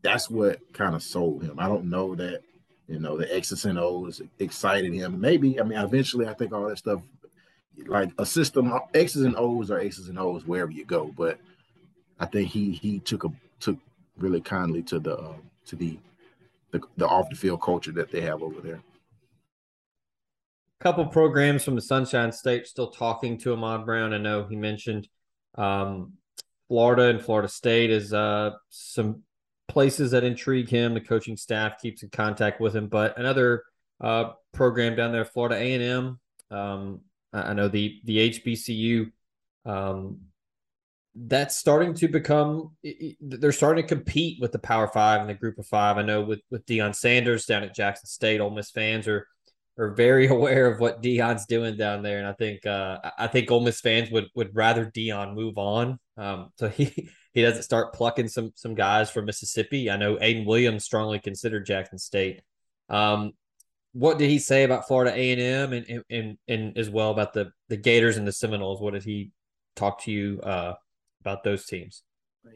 that's 0.00 0.30
what 0.30 0.60
kind 0.72 0.94
of 0.94 1.02
sold 1.02 1.44
him. 1.44 1.60
I 1.60 1.68
don't 1.68 1.88
know 1.88 2.14
that, 2.16 2.42
you 2.88 2.98
know, 2.98 3.16
the 3.16 3.32
X's 3.32 3.66
and 3.66 3.78
O's 3.78 4.20
excited 4.40 4.92
him. 4.92 5.20
Maybe, 5.20 5.60
I 5.60 5.62
mean, 5.62 5.78
eventually 5.78 6.26
I 6.26 6.32
think 6.32 6.52
all 6.52 6.66
that 6.68 6.78
stuff 6.78 7.02
like 7.86 8.10
a 8.18 8.26
system 8.26 8.72
X's 8.94 9.22
and 9.22 9.36
O's 9.36 9.70
are 9.70 9.78
X's 9.78 10.08
and 10.08 10.18
O's 10.18 10.46
wherever 10.46 10.72
you 10.72 10.86
go. 10.86 11.12
But 11.16 11.38
I 12.18 12.26
think 12.26 12.48
he 12.48 12.72
he 12.72 12.98
took 12.98 13.24
a 13.24 13.32
took 13.60 13.76
really 14.16 14.40
kindly 14.40 14.82
to 14.84 14.98
the 14.98 15.16
uh, 15.16 15.34
to 15.66 15.76
the 15.76 15.98
the, 16.70 16.80
the 16.96 17.06
off 17.06 17.28
the 17.28 17.36
field 17.36 17.60
culture 17.60 17.92
that 17.92 18.10
they 18.10 18.22
have 18.22 18.42
over 18.42 18.62
there 18.62 18.80
couple 20.82 21.06
programs 21.06 21.64
from 21.64 21.76
the 21.76 21.80
Sunshine 21.80 22.32
State 22.32 22.66
still 22.66 22.90
talking 22.90 23.38
to 23.38 23.52
Ahmad 23.52 23.86
Brown. 23.86 24.12
I 24.12 24.18
know 24.18 24.46
he 24.48 24.56
mentioned 24.56 25.08
um, 25.56 26.14
Florida 26.68 27.04
and 27.04 27.22
Florida 27.22 27.48
State 27.48 27.90
is 27.90 28.12
uh, 28.12 28.50
some 28.68 29.22
places 29.68 30.10
that 30.10 30.24
intrigue 30.24 30.68
him. 30.68 30.94
The 30.94 31.00
coaching 31.00 31.36
staff 31.36 31.80
keeps 31.80 32.02
in 32.02 32.10
contact 32.10 32.60
with 32.60 32.74
him, 32.74 32.88
but 32.88 33.16
another 33.16 33.62
uh, 34.00 34.32
program 34.52 34.96
down 34.96 35.12
there, 35.12 35.24
Florida 35.24 35.56
A 35.56 35.74
and 35.74 35.82
M. 35.82 36.20
Um, 36.50 37.00
I 37.32 37.54
know 37.54 37.68
the 37.68 38.00
the 38.04 38.30
HBCU. 38.30 39.12
Um, 39.64 40.22
that's 41.14 41.58
starting 41.58 41.92
to 41.92 42.08
become 42.08 42.74
they're 43.20 43.52
starting 43.52 43.84
to 43.84 43.88
compete 43.88 44.40
with 44.40 44.50
the 44.50 44.58
Power 44.58 44.88
Five 44.88 45.20
and 45.20 45.28
the 45.28 45.34
Group 45.34 45.58
of 45.58 45.66
Five. 45.66 45.98
I 45.98 46.02
know 46.02 46.22
with 46.22 46.40
with 46.50 46.66
Deion 46.66 46.94
Sanders 46.94 47.46
down 47.46 47.62
at 47.62 47.74
Jackson 47.74 48.06
State, 48.06 48.40
Ole 48.40 48.50
Miss 48.50 48.70
fans 48.70 49.06
are 49.06 49.28
are 49.78 49.90
very 49.90 50.26
aware 50.28 50.66
of 50.66 50.80
what 50.80 51.02
Deion's 51.02 51.46
doing 51.46 51.76
down 51.76 52.02
there, 52.02 52.18
and 52.18 52.26
I 52.26 52.32
think 52.32 52.66
uh, 52.66 52.98
I 53.18 53.26
think 53.26 53.50
Ole 53.50 53.60
Miss 53.60 53.80
fans 53.80 54.10
would 54.10 54.28
would 54.34 54.54
rather 54.54 54.86
Deion 54.86 55.34
move 55.34 55.58
on, 55.58 55.98
um, 56.16 56.50
so 56.58 56.68
he 56.70 57.08
he 57.32 57.42
doesn't 57.42 57.62
start 57.62 57.94
plucking 57.94 58.28
some 58.28 58.52
some 58.54 58.74
guys 58.74 59.10
from 59.10 59.24
Mississippi. 59.24 59.90
I 59.90 59.96
know 59.96 60.16
Ayden 60.16 60.46
Williams 60.46 60.84
strongly 60.84 61.18
considered 61.18 61.66
Jackson 61.66 61.98
State. 61.98 62.42
Um, 62.88 63.32
what 63.92 64.18
did 64.18 64.30
he 64.30 64.38
say 64.38 64.64
about 64.64 64.86
Florida 64.86 65.14
A 65.14 65.32
and 65.32 65.40
M, 65.40 65.72
and 65.72 66.04
and 66.10 66.38
and 66.48 66.78
as 66.78 66.90
well 66.90 67.10
about 67.10 67.32
the 67.32 67.52
the 67.68 67.76
Gators 67.76 68.16
and 68.16 68.26
the 68.26 68.32
Seminoles? 68.32 68.80
What 68.80 68.94
did 68.94 69.04
he 69.04 69.30
talk 69.76 70.02
to 70.02 70.12
you 70.12 70.40
uh, 70.42 70.74
about 71.20 71.44
those 71.44 71.66
teams? 71.66 72.02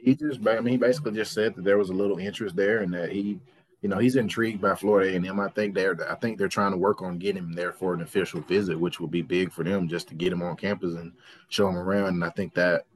He 0.03 0.17
just, 0.17 0.41
I 0.47 0.61
mean, 0.61 0.73
he 0.73 0.77
basically 0.77 1.13
just 1.13 1.33
said 1.33 1.55
that 1.55 1.65
there 1.65 1.79
was 1.79 1.91
a 1.91 1.95
little 1.95 2.19
interest 2.19 2.57
there, 2.57 2.79
and 2.79 2.93
that 2.95 3.13
he 3.13 3.39
you 3.87 3.91
know, 3.91 3.99
he's 3.99 4.17
intrigued 4.17 4.61
by 4.61 4.75
Florida 4.75 5.13
A&M. 5.13 5.39
I 5.39 5.49
think 5.51 5.73
they're 5.73 6.11
I 6.11 6.17
think 6.17 6.39
they're 6.39 6.49
trying 6.49 6.73
to 6.73 6.77
work 6.77 7.03
on 7.03 7.19
getting 7.19 7.45
him 7.45 7.53
there 7.53 7.73
for 7.73 7.95
an 7.95 8.01
official 8.01 8.41
visit, 8.41 8.81
which 8.81 8.99
will 8.99 9.07
be 9.07 9.23
big 9.23 9.53
for 9.53 9.63
them 9.63 9.87
just 9.87 10.09
to 10.09 10.17
get 10.17 10.33
him 10.33 10.43
on 10.43 10.57
campus 10.57 10.95
and 10.95 11.13
show 11.51 11.69
him 11.69 11.77
around. 11.79 12.09
And 12.09 12.25
I 12.25 12.31
think 12.31 12.53
that 12.55 12.87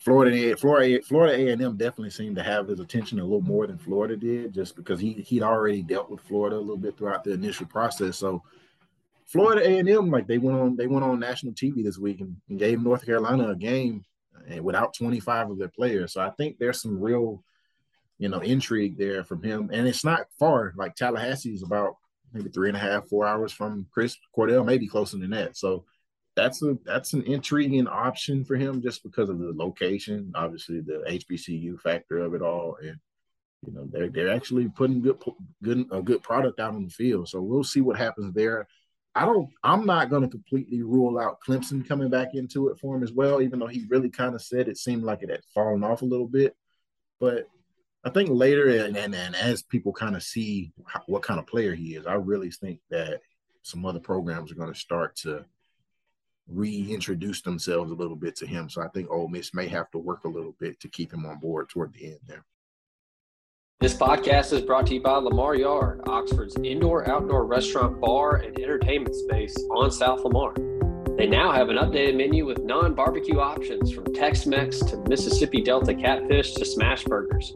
Florida 0.00 0.56
Florida 0.56 1.00
Florida 1.02 1.34
A&M 1.34 1.76
definitely 1.76 2.10
seemed 2.10 2.34
to 2.34 2.42
have 2.42 2.66
his 2.66 2.80
attention 2.80 3.20
a 3.20 3.22
little 3.22 3.42
more 3.42 3.68
than 3.68 3.78
Florida 3.78 4.16
did, 4.16 4.52
just 4.52 4.74
because 4.74 4.98
he 4.98 5.12
he'd 5.12 5.44
already 5.44 5.82
dealt 5.82 6.10
with 6.10 6.20
Florida 6.22 6.56
a 6.56 6.58
little 6.58 6.76
bit 6.76 6.98
throughout 6.98 7.22
the 7.22 7.32
initial 7.32 7.66
process. 7.66 8.16
So 8.16 8.42
Florida 9.26 9.64
A&M, 9.64 10.10
like 10.10 10.26
they 10.26 10.38
went 10.38 10.58
on 10.58 10.74
they 10.74 10.88
went 10.88 11.04
on 11.04 11.20
national 11.20 11.52
TV 11.52 11.84
this 11.84 11.96
week 11.96 12.22
and, 12.22 12.34
and 12.48 12.58
gave 12.58 12.82
North 12.82 13.06
Carolina 13.06 13.50
a 13.50 13.54
game 13.54 14.04
and 14.48 14.58
uh, 14.58 14.62
without 14.64 14.94
25 14.94 15.50
of 15.50 15.58
their 15.58 15.68
players. 15.68 16.14
So 16.14 16.20
I 16.20 16.30
think 16.30 16.58
there's 16.58 16.82
some 16.82 17.00
real 17.00 17.44
you 18.20 18.28
know, 18.28 18.38
intrigue 18.40 18.98
there 18.98 19.24
from 19.24 19.42
him. 19.42 19.70
And 19.72 19.88
it's 19.88 20.04
not 20.04 20.26
far. 20.38 20.74
Like 20.76 20.94
Tallahassee 20.94 21.54
is 21.54 21.62
about 21.62 21.96
maybe 22.34 22.50
three 22.50 22.68
and 22.68 22.76
a 22.76 22.80
half, 22.80 23.08
four 23.08 23.26
hours 23.26 23.50
from 23.50 23.86
Chris 23.90 24.14
Cordell, 24.36 24.64
maybe 24.64 24.86
closer 24.86 25.16
than 25.16 25.30
that. 25.30 25.56
So 25.56 25.86
that's 26.36 26.62
a 26.62 26.76
that's 26.84 27.14
an 27.14 27.22
intriguing 27.22 27.88
option 27.88 28.44
for 28.44 28.56
him 28.56 28.82
just 28.82 29.02
because 29.02 29.30
of 29.30 29.38
the 29.38 29.52
location, 29.54 30.32
obviously 30.34 30.80
the 30.80 31.02
HBCU 31.08 31.80
factor 31.80 32.18
of 32.18 32.34
it 32.34 32.42
all, 32.42 32.76
and 32.82 32.98
you 33.66 33.72
know 33.72 33.88
they're 33.90 34.10
they're 34.10 34.34
actually 34.34 34.68
putting 34.68 35.00
good 35.00 35.18
good 35.62 35.86
a 35.90 36.02
good 36.02 36.22
product 36.22 36.60
out 36.60 36.74
on 36.74 36.84
the 36.84 36.90
field. 36.90 37.26
So 37.26 37.40
we'll 37.40 37.64
see 37.64 37.80
what 37.80 37.96
happens 37.96 38.34
there. 38.34 38.68
I 39.14 39.24
don't. 39.24 39.48
I'm 39.64 39.86
not 39.86 40.10
going 40.10 40.22
to 40.22 40.28
completely 40.28 40.82
rule 40.82 41.18
out 41.18 41.38
Clemson 41.40 41.88
coming 41.88 42.10
back 42.10 42.34
into 42.34 42.68
it 42.68 42.78
for 42.78 42.96
him 42.96 43.02
as 43.02 43.12
well, 43.12 43.40
even 43.40 43.58
though 43.58 43.66
he 43.66 43.86
really 43.88 44.10
kind 44.10 44.34
of 44.34 44.42
said 44.42 44.68
it 44.68 44.76
seemed 44.76 45.04
like 45.04 45.22
it 45.22 45.30
had 45.30 45.40
fallen 45.54 45.82
off 45.82 46.02
a 46.02 46.06
little 46.06 46.28
bit. 46.28 46.54
But 47.18 47.48
I 48.04 48.10
think 48.10 48.30
later, 48.30 48.68
and 48.84 48.96
and, 48.96 49.14
and 49.14 49.36
as 49.36 49.62
people 49.62 49.92
kind 49.92 50.16
of 50.16 50.22
see 50.22 50.72
how, 50.86 51.02
what 51.06 51.22
kind 51.22 51.38
of 51.38 51.46
player 51.46 51.74
he 51.74 51.94
is, 51.94 52.06
I 52.06 52.14
really 52.14 52.50
think 52.50 52.80
that 52.90 53.20
some 53.62 53.84
other 53.84 54.00
programs 54.00 54.50
are 54.50 54.56
going 54.56 54.72
to 54.72 54.78
start 54.78 55.16
to 55.16 55.44
reintroduce 56.48 57.42
themselves 57.42 57.90
a 57.90 57.94
little 57.94 58.16
bit 58.16 58.36
to 58.36 58.46
him. 58.46 58.68
So 58.68 58.82
I 58.82 58.88
think 58.88 59.10
Ole 59.10 59.28
Miss 59.28 59.54
may 59.54 59.68
have 59.68 59.90
to 59.92 59.98
work 59.98 60.24
a 60.24 60.28
little 60.28 60.54
bit 60.58 60.80
to 60.80 60.88
keep 60.88 61.12
him 61.12 61.26
on 61.26 61.38
board 61.38 61.68
toward 61.68 61.92
the 61.92 62.06
end 62.06 62.20
there. 62.26 62.44
This 63.80 63.94
podcast 63.94 64.52
is 64.52 64.60
brought 64.60 64.86
to 64.88 64.94
you 64.94 65.02
by 65.02 65.16
Lamar 65.16 65.54
Yard, 65.54 66.02
Oxford's 66.06 66.56
indoor 66.62 67.08
outdoor 67.08 67.46
restaurant, 67.46 68.00
bar, 68.00 68.36
and 68.36 68.58
entertainment 68.58 69.14
space 69.14 69.56
on 69.70 69.90
South 69.90 70.20
Lamar. 70.20 70.52
They 71.16 71.26
now 71.26 71.52
have 71.52 71.68
an 71.70 71.76
updated 71.76 72.16
menu 72.16 72.44
with 72.44 72.62
non 72.62 72.94
barbecue 72.94 73.38
options 73.38 73.92
from 73.92 74.12
Tex 74.12 74.46
Mex 74.46 74.80
to 74.80 74.96
Mississippi 75.08 75.62
Delta 75.62 75.94
catfish 75.94 76.52
to 76.54 76.64
smash 76.64 77.04
burgers. 77.04 77.54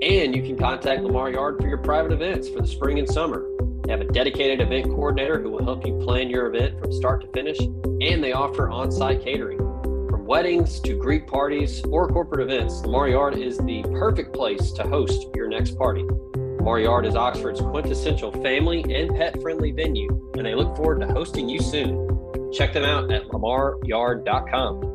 And 0.00 0.34
you 0.34 0.42
can 0.42 0.56
contact 0.56 1.02
Lamar 1.02 1.30
Yard 1.30 1.58
for 1.60 1.66
your 1.66 1.78
private 1.78 2.12
events 2.12 2.48
for 2.48 2.60
the 2.60 2.68
spring 2.68 3.00
and 3.00 3.08
summer. 3.08 3.44
They 3.84 3.90
have 3.90 4.00
a 4.00 4.12
dedicated 4.12 4.60
event 4.60 4.84
coordinator 4.86 5.40
who 5.40 5.50
will 5.50 5.64
help 5.64 5.84
you 5.84 5.98
plan 5.98 6.30
your 6.30 6.46
event 6.46 6.78
from 6.78 6.92
start 6.92 7.20
to 7.22 7.28
finish, 7.28 7.58
and 7.58 8.22
they 8.22 8.32
offer 8.32 8.70
on 8.70 8.92
site 8.92 9.24
catering 9.24 9.58
From 9.58 10.24
weddings 10.24 10.78
to 10.80 10.96
Greek 10.96 11.26
parties 11.26 11.82
or 11.86 12.06
corporate 12.06 12.48
events, 12.48 12.82
Lamar 12.82 13.08
Yard 13.08 13.38
is 13.38 13.58
the 13.58 13.82
perfect 13.94 14.32
place 14.34 14.70
to 14.72 14.84
host 14.84 15.26
your 15.34 15.48
next 15.48 15.76
party. 15.76 16.04
Lamar 16.04 16.78
Yard 16.78 17.04
is 17.04 17.16
Oxford's 17.16 17.60
quintessential 17.60 18.30
family 18.42 18.84
and 18.94 19.16
pet 19.16 19.40
friendly 19.42 19.72
venue, 19.72 20.30
and 20.36 20.46
they 20.46 20.54
look 20.54 20.76
forward 20.76 21.00
to 21.00 21.06
hosting 21.08 21.48
you 21.48 21.60
soon. 21.60 22.06
Check 22.52 22.72
them 22.72 22.84
out 22.84 23.10
at 23.10 23.24
lamaryard.com. 23.28 24.87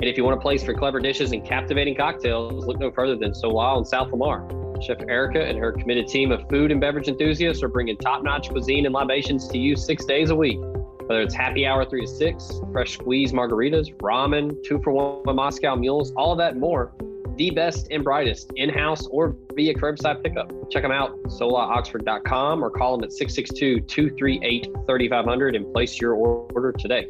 And 0.00 0.08
if 0.08 0.16
you 0.16 0.24
want 0.24 0.38
a 0.38 0.40
place 0.40 0.62
for 0.62 0.72
clever 0.72 0.98
dishes 0.98 1.32
and 1.32 1.44
captivating 1.44 1.94
cocktails, 1.94 2.64
look 2.64 2.78
no 2.78 2.90
further 2.90 3.16
than 3.16 3.32
SoLa 3.32 3.76
in 3.76 3.84
South 3.84 4.10
Lamar. 4.10 4.48
Chef 4.80 4.96
Erica 5.06 5.44
and 5.44 5.58
her 5.58 5.72
committed 5.72 6.08
team 6.08 6.32
of 6.32 6.48
food 6.48 6.72
and 6.72 6.80
beverage 6.80 7.06
enthusiasts 7.06 7.62
are 7.62 7.68
bringing 7.68 7.98
top 7.98 8.22
notch 8.22 8.48
cuisine 8.48 8.86
and 8.86 8.94
libations 8.94 9.46
to 9.48 9.58
you 9.58 9.76
six 9.76 10.06
days 10.06 10.30
a 10.30 10.34
week. 10.34 10.58
Whether 10.58 11.20
it's 11.20 11.34
happy 11.34 11.66
hour 11.66 11.84
three 11.84 12.00
to 12.00 12.06
six, 12.06 12.50
fresh 12.72 12.94
squeeze 12.94 13.34
margaritas, 13.34 13.94
ramen, 13.98 14.56
two 14.64 14.80
for 14.82 14.92
one 14.92 15.36
Moscow 15.36 15.76
mules, 15.76 16.12
all 16.16 16.32
of 16.32 16.38
that 16.38 16.52
and 16.52 16.60
more. 16.62 16.94
The 17.36 17.50
best 17.50 17.88
and 17.90 18.02
brightest 18.02 18.52
in 18.56 18.70
house 18.70 19.06
or 19.06 19.36
via 19.54 19.74
curbside 19.74 20.22
pickup. 20.22 20.50
Check 20.70 20.82
them 20.82 20.92
out, 20.92 21.22
solaoxford.com 21.24 22.64
or 22.64 22.70
call 22.70 22.96
them 22.96 23.04
at 23.04 23.12
662 23.12 23.80
238 23.82 24.66
3500 24.86 25.56
and 25.56 25.70
place 25.74 26.00
your 26.00 26.14
order 26.14 26.72
today. 26.72 27.06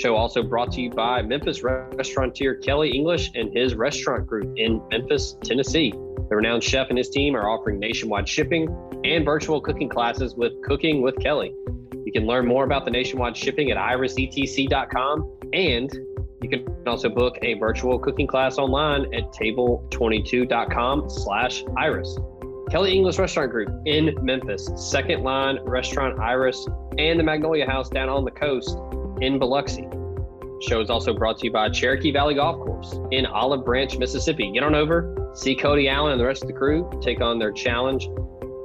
Show 0.00 0.16
also 0.16 0.42
brought 0.42 0.72
to 0.72 0.80
you 0.80 0.90
by 0.90 1.22
Memphis 1.22 1.62
restaurateur 1.62 2.54
Kelly 2.54 2.90
English 2.90 3.30
and 3.34 3.54
his 3.54 3.74
restaurant 3.74 4.26
group 4.26 4.52
in 4.56 4.80
Memphis, 4.90 5.36
Tennessee. 5.44 5.90
The 5.90 6.36
renowned 6.36 6.64
chef 6.64 6.88
and 6.88 6.96
his 6.96 7.10
team 7.10 7.36
are 7.36 7.48
offering 7.48 7.78
nationwide 7.78 8.28
shipping 8.28 8.74
and 9.04 9.24
virtual 9.24 9.60
cooking 9.60 9.88
classes 9.88 10.34
with 10.34 10.52
Cooking 10.62 11.02
with 11.02 11.18
Kelly. 11.18 11.54
You 12.04 12.12
can 12.12 12.26
learn 12.26 12.46
more 12.46 12.64
about 12.64 12.84
the 12.84 12.90
nationwide 12.90 13.36
shipping 13.36 13.70
at 13.70 13.76
irisetc.com 13.76 15.38
and 15.52 15.92
you 16.42 16.48
can 16.48 16.66
also 16.86 17.08
book 17.08 17.36
a 17.42 17.54
virtual 17.54 17.98
cooking 17.98 18.26
class 18.26 18.58
online 18.58 19.14
at 19.14 19.32
table22.com 19.32 21.10
slash 21.10 21.64
iris. 21.76 22.18
Kelly 22.70 22.94
English 22.94 23.18
Restaurant 23.18 23.50
Group 23.50 23.68
in 23.84 24.16
Memphis, 24.22 24.70
Second 24.76 25.22
Line 25.22 25.58
Restaurant 25.64 26.18
Iris, 26.18 26.66
and 26.96 27.20
the 27.20 27.24
Magnolia 27.24 27.66
House 27.66 27.90
down 27.90 28.08
on 28.08 28.24
the 28.24 28.30
coast 28.30 28.78
in 29.22 29.38
Biloxi. 29.38 29.82
The 29.82 30.66
Show 30.68 30.80
is 30.80 30.90
also 30.90 31.14
brought 31.14 31.38
to 31.38 31.46
you 31.46 31.52
by 31.52 31.68
Cherokee 31.70 32.12
Valley 32.12 32.34
Golf 32.34 32.56
Course 32.56 32.98
in 33.12 33.24
Olive 33.24 33.64
Branch, 33.64 33.96
Mississippi. 33.96 34.50
Get 34.52 34.64
on 34.64 34.74
over, 34.74 35.30
see 35.34 35.54
Cody 35.54 35.88
Allen 35.88 36.12
and 36.12 36.20
the 36.20 36.26
rest 36.26 36.42
of 36.42 36.48
the 36.48 36.54
crew 36.54 36.90
take 37.02 37.20
on 37.20 37.38
their 37.38 37.52
challenge 37.52 38.08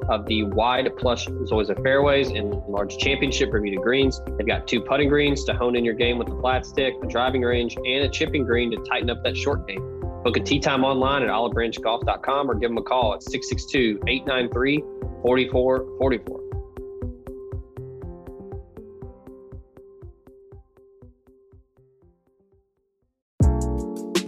of 0.10 0.26
the 0.26 0.44
wide 0.44 0.90
plush 0.98 1.28
Zoysia 1.28 1.82
fairways 1.84 2.30
and 2.30 2.56
large 2.68 2.98
championship 2.98 3.52
Bermuda 3.52 3.78
greens. 3.82 4.20
They've 4.38 4.48
got 4.48 4.68
two 4.68 4.82
putting 4.82 5.10
greens 5.10 5.44
to 5.46 5.54
hone 5.54 5.76
in 5.76 5.86
your 5.86 5.94
game 5.94 6.18
with 6.18 6.28
the 6.28 6.36
flat 6.38 6.66
stick, 6.66 6.94
a 7.04 7.08
driving 7.08 7.42
range, 7.42 7.76
and 7.76 8.06
a 8.06 8.10
chipping 8.10 8.44
green 8.44 8.72
to 8.72 8.78
tighten 8.90 9.10
up 9.10 9.24
that 9.24 9.38
short 9.38 9.68
game. 9.68 9.82
Book 10.24 10.38
a 10.38 10.40
tee 10.40 10.60
time 10.60 10.84
online 10.84 11.24
at 11.24 11.30
olivebranchgolf.com 11.30 12.50
or 12.50 12.56
give 12.56 12.70
them 12.70 12.78
a 12.78 12.82
call 12.82 13.14
at 13.14 13.22
662 13.24 14.00
893 14.08 14.82
4444. 15.22 16.37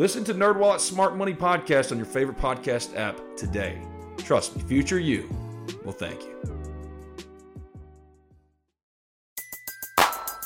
Listen 0.00 0.24
to 0.24 0.32
NerdWallet's 0.32 0.82
Smart 0.82 1.14
Money 1.14 1.34
Podcast 1.34 1.92
on 1.92 1.98
your 1.98 2.06
favorite 2.06 2.38
podcast 2.38 2.96
app 2.96 3.20
today. 3.36 3.82
Trust 4.16 4.56
me, 4.56 4.62
future 4.62 4.98
you 4.98 5.28
will 5.84 5.92
thank 5.92 6.22
you. 6.22 6.40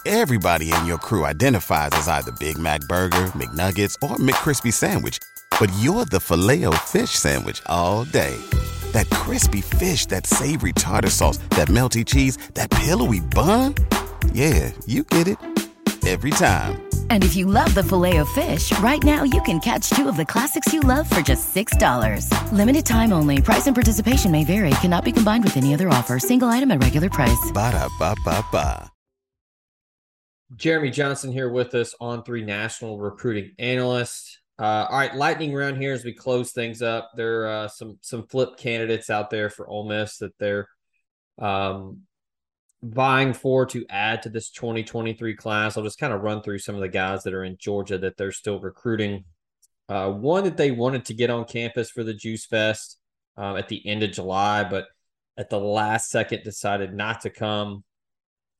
Everybody 0.05 0.73
in 0.73 0.87
your 0.87 0.99
crew 0.99 1.25
identifies 1.25 1.91
as 1.93 2.09
either 2.09 2.33
Big 2.41 2.59
Mac 2.59 2.81
Burger, 2.89 3.27
McNuggets, 3.37 3.95
or 4.03 4.17
McCrispy 4.17 4.73
Sandwich. 4.73 5.21
But 5.61 5.73
you're 5.79 6.05
the 6.05 6.19
filet 6.19 6.65
fish 6.79 7.11
Sandwich 7.11 7.63
all 7.67 8.03
day. 8.07 8.37
That 8.91 9.09
crispy 9.11 9.61
fish, 9.61 10.07
that 10.07 10.27
savory 10.27 10.73
tartar 10.73 11.11
sauce, 11.11 11.39
that 11.51 11.69
melty 11.69 12.05
cheese, 12.05 12.39
that 12.55 12.73
pillowy 12.73 13.21
bun. 13.21 13.77
Yeah, 14.33 14.73
you 14.87 15.05
get 15.05 15.29
it. 15.29 15.39
Every 16.07 16.33
time. 16.33 16.87
And 17.09 17.25
if 17.25 17.35
you 17.35 17.47
love 17.47 17.75
the 17.75 17.83
filet 17.83 18.19
of 18.19 18.29
fish, 18.31 18.77
right 18.81 19.03
now 19.03 19.23
you 19.23 19.41
can 19.43 19.59
catch 19.59 19.89
two 19.91 20.07
of 20.09 20.17
the 20.17 20.25
classics 20.25 20.73
you 20.73 20.81
love 20.81 21.09
for 21.09 21.23
just 21.23 21.55
$6. 21.55 22.29
Limited 22.53 22.85
time 22.85 23.13
only. 23.13 23.41
Price 23.41 23.67
and 23.67 23.75
participation 23.75 24.31
may 24.31 24.45
vary. 24.45 24.71
Cannot 24.83 25.05
be 25.05 25.13
combined 25.13 25.45
with 25.45 25.57
any 25.57 25.73
other 25.73 25.89
offer. 25.89 26.19
Single 26.19 26.49
item 26.49 26.71
at 26.73 26.83
regular 26.83 27.09
price. 27.09 27.51
Ba 27.55 27.73
da 27.73 27.89
ba 27.99 28.15
ba 28.25 28.45
ba. 28.53 28.91
Jeremy 30.57 30.91
Johnson 30.91 31.33
here 31.33 31.49
with 31.49 31.75
us 31.75 31.95
On3 32.01 32.45
national 32.45 32.99
recruiting 32.99 33.53
analyst. 33.59 34.41
Uh, 34.59 34.87
all 34.89 34.99
right, 34.99 35.17
lightning 35.17 35.53
round 35.53 35.79
here 35.79 35.93
as 35.93 36.05
we 36.05 36.13
close 36.13 36.53
things 36.53 36.81
up. 36.83 37.11
There 37.17 37.43
are 37.43 37.65
uh, 37.65 37.69
some 37.69 37.99
some 38.03 38.27
flip 38.29 38.57
candidates 38.57 39.11
out 39.11 39.31
there 39.31 39.51
for 39.51 39.69
Ole 39.69 39.89
Miss 39.89 40.19
that 40.19 40.39
they're 40.39 40.69
um, 41.39 42.03
vying 42.85 43.33
for 43.33 43.65
to 43.65 43.87
add 43.89 44.23
to 44.23 44.29
this 44.29 44.51
2023 44.51 45.35
class. 45.37 45.77
I'll 45.77 45.85
just 45.85 45.99
kind 45.99 46.13
of 46.13 46.21
run 46.21 46.43
through 46.43 46.59
some 46.59 46.75
of 46.75 46.81
the 46.83 46.89
guys 46.89 47.23
that 47.23 47.35
are 47.35 47.45
in 47.45 47.57
Georgia 47.59 47.97
that 47.99 48.17
they're 48.17 48.33
still 48.33 48.61
recruiting. 48.61 49.25
Uh, 49.89 50.11
one 50.11 50.45
that 50.45 50.57
they 50.57 50.71
wanted 50.71 51.05
to 51.07 51.15
get 51.15 51.31
on 51.31 51.45
campus 51.45 51.91
for 51.91 52.05
the 52.05 52.15
Juice 52.15 52.47
Fest 52.47 52.99
um, 53.37 53.57
at 53.57 53.69
the 53.69 53.87
end 53.87 54.03
of 54.03 54.13
July, 54.13 54.65
but 54.65 54.87
at 55.37 55.51
the 55.51 55.59
last 55.59 56.11
second 56.11 56.43
decided 56.45 56.95
not 56.95 57.23
to 57.23 57.31
come 57.31 57.85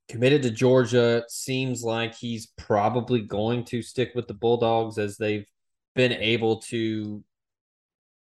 committed 0.09 0.43
to 0.43 0.51
Georgia. 0.51 1.25
Seems 1.29 1.83
like 1.83 2.15
he's 2.15 2.47
probably 2.57 3.21
going 3.21 3.65
to 3.67 3.83
stick 3.83 4.13
with 4.15 4.27
the 4.27 4.35
Bulldogs 4.35 4.99
as 4.99 5.17
they've 5.17 5.47
been 5.95 6.13
able 6.13 6.61
to 6.63 7.23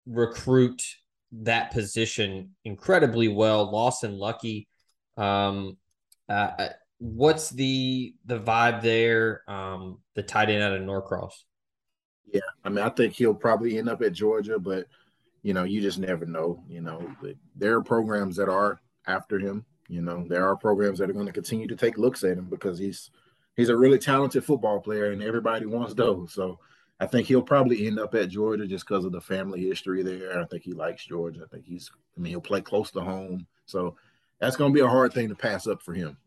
recruit 0.05 0.83
that 1.31 1.71
position 1.71 2.51
incredibly 2.65 3.27
well. 3.27 3.71
Lawson 3.71 4.17
Luckie. 4.17 4.67
Um, 5.17 5.77
uh, 6.31 6.53
uh, 6.59 6.69
what's 6.99 7.49
the 7.49 8.15
the 8.25 8.39
vibe 8.39 8.81
there? 8.81 9.43
Um, 9.47 9.99
the 10.15 10.23
tight 10.23 10.49
end 10.49 10.63
out 10.63 10.73
of 10.73 10.81
Norcross. 10.81 11.43
Yeah, 12.31 12.39
I 12.63 12.69
mean, 12.69 12.83
I 12.83 12.89
think 12.89 13.13
he'll 13.13 13.33
probably 13.33 13.77
end 13.77 13.89
up 13.89 14.01
at 14.01 14.13
Georgia, 14.13 14.57
but 14.57 14.87
you 15.43 15.53
know, 15.53 15.63
you 15.63 15.81
just 15.81 15.99
never 15.99 16.25
know. 16.25 16.63
You 16.69 16.81
know, 16.81 17.13
there 17.55 17.75
are 17.75 17.83
programs 17.83 18.37
that 18.37 18.47
are 18.47 18.79
after 19.07 19.39
him. 19.39 19.65
You 19.89 20.01
know, 20.01 20.25
there 20.27 20.47
are 20.47 20.55
programs 20.55 20.99
that 20.99 21.09
are 21.09 21.13
going 21.13 21.25
to 21.25 21.33
continue 21.33 21.67
to 21.67 21.75
take 21.75 21.97
looks 21.97 22.23
at 22.23 22.37
him 22.37 22.45
because 22.49 22.79
he's 22.79 23.11
he's 23.57 23.69
a 23.69 23.75
really 23.75 23.99
talented 23.99 24.45
football 24.45 24.79
player, 24.79 25.11
and 25.11 25.21
everybody 25.21 25.65
wants 25.65 25.93
those. 25.93 26.33
So 26.33 26.59
I 27.01 27.07
think 27.07 27.27
he'll 27.27 27.41
probably 27.41 27.87
end 27.87 27.99
up 27.99 28.15
at 28.15 28.29
Georgia 28.29 28.67
just 28.67 28.87
because 28.87 29.03
of 29.03 29.11
the 29.11 29.19
family 29.19 29.63
history 29.63 30.01
there. 30.01 30.39
I 30.39 30.45
think 30.45 30.63
he 30.63 30.71
likes 30.71 31.05
Georgia. 31.05 31.41
I 31.43 31.47
think 31.53 31.65
he's. 31.65 31.91
I 32.15 32.21
mean, 32.21 32.29
he'll 32.29 32.41
play 32.41 32.61
close 32.61 32.91
to 32.91 33.01
home, 33.01 33.47
so 33.65 33.97
that's 34.39 34.55
going 34.55 34.71
to 34.71 34.75
be 34.75 34.85
a 34.85 34.87
hard 34.87 35.13
thing 35.13 35.29
to 35.29 35.35
pass 35.35 35.67
up 35.67 35.81
for 35.81 35.93
him. 35.93 36.17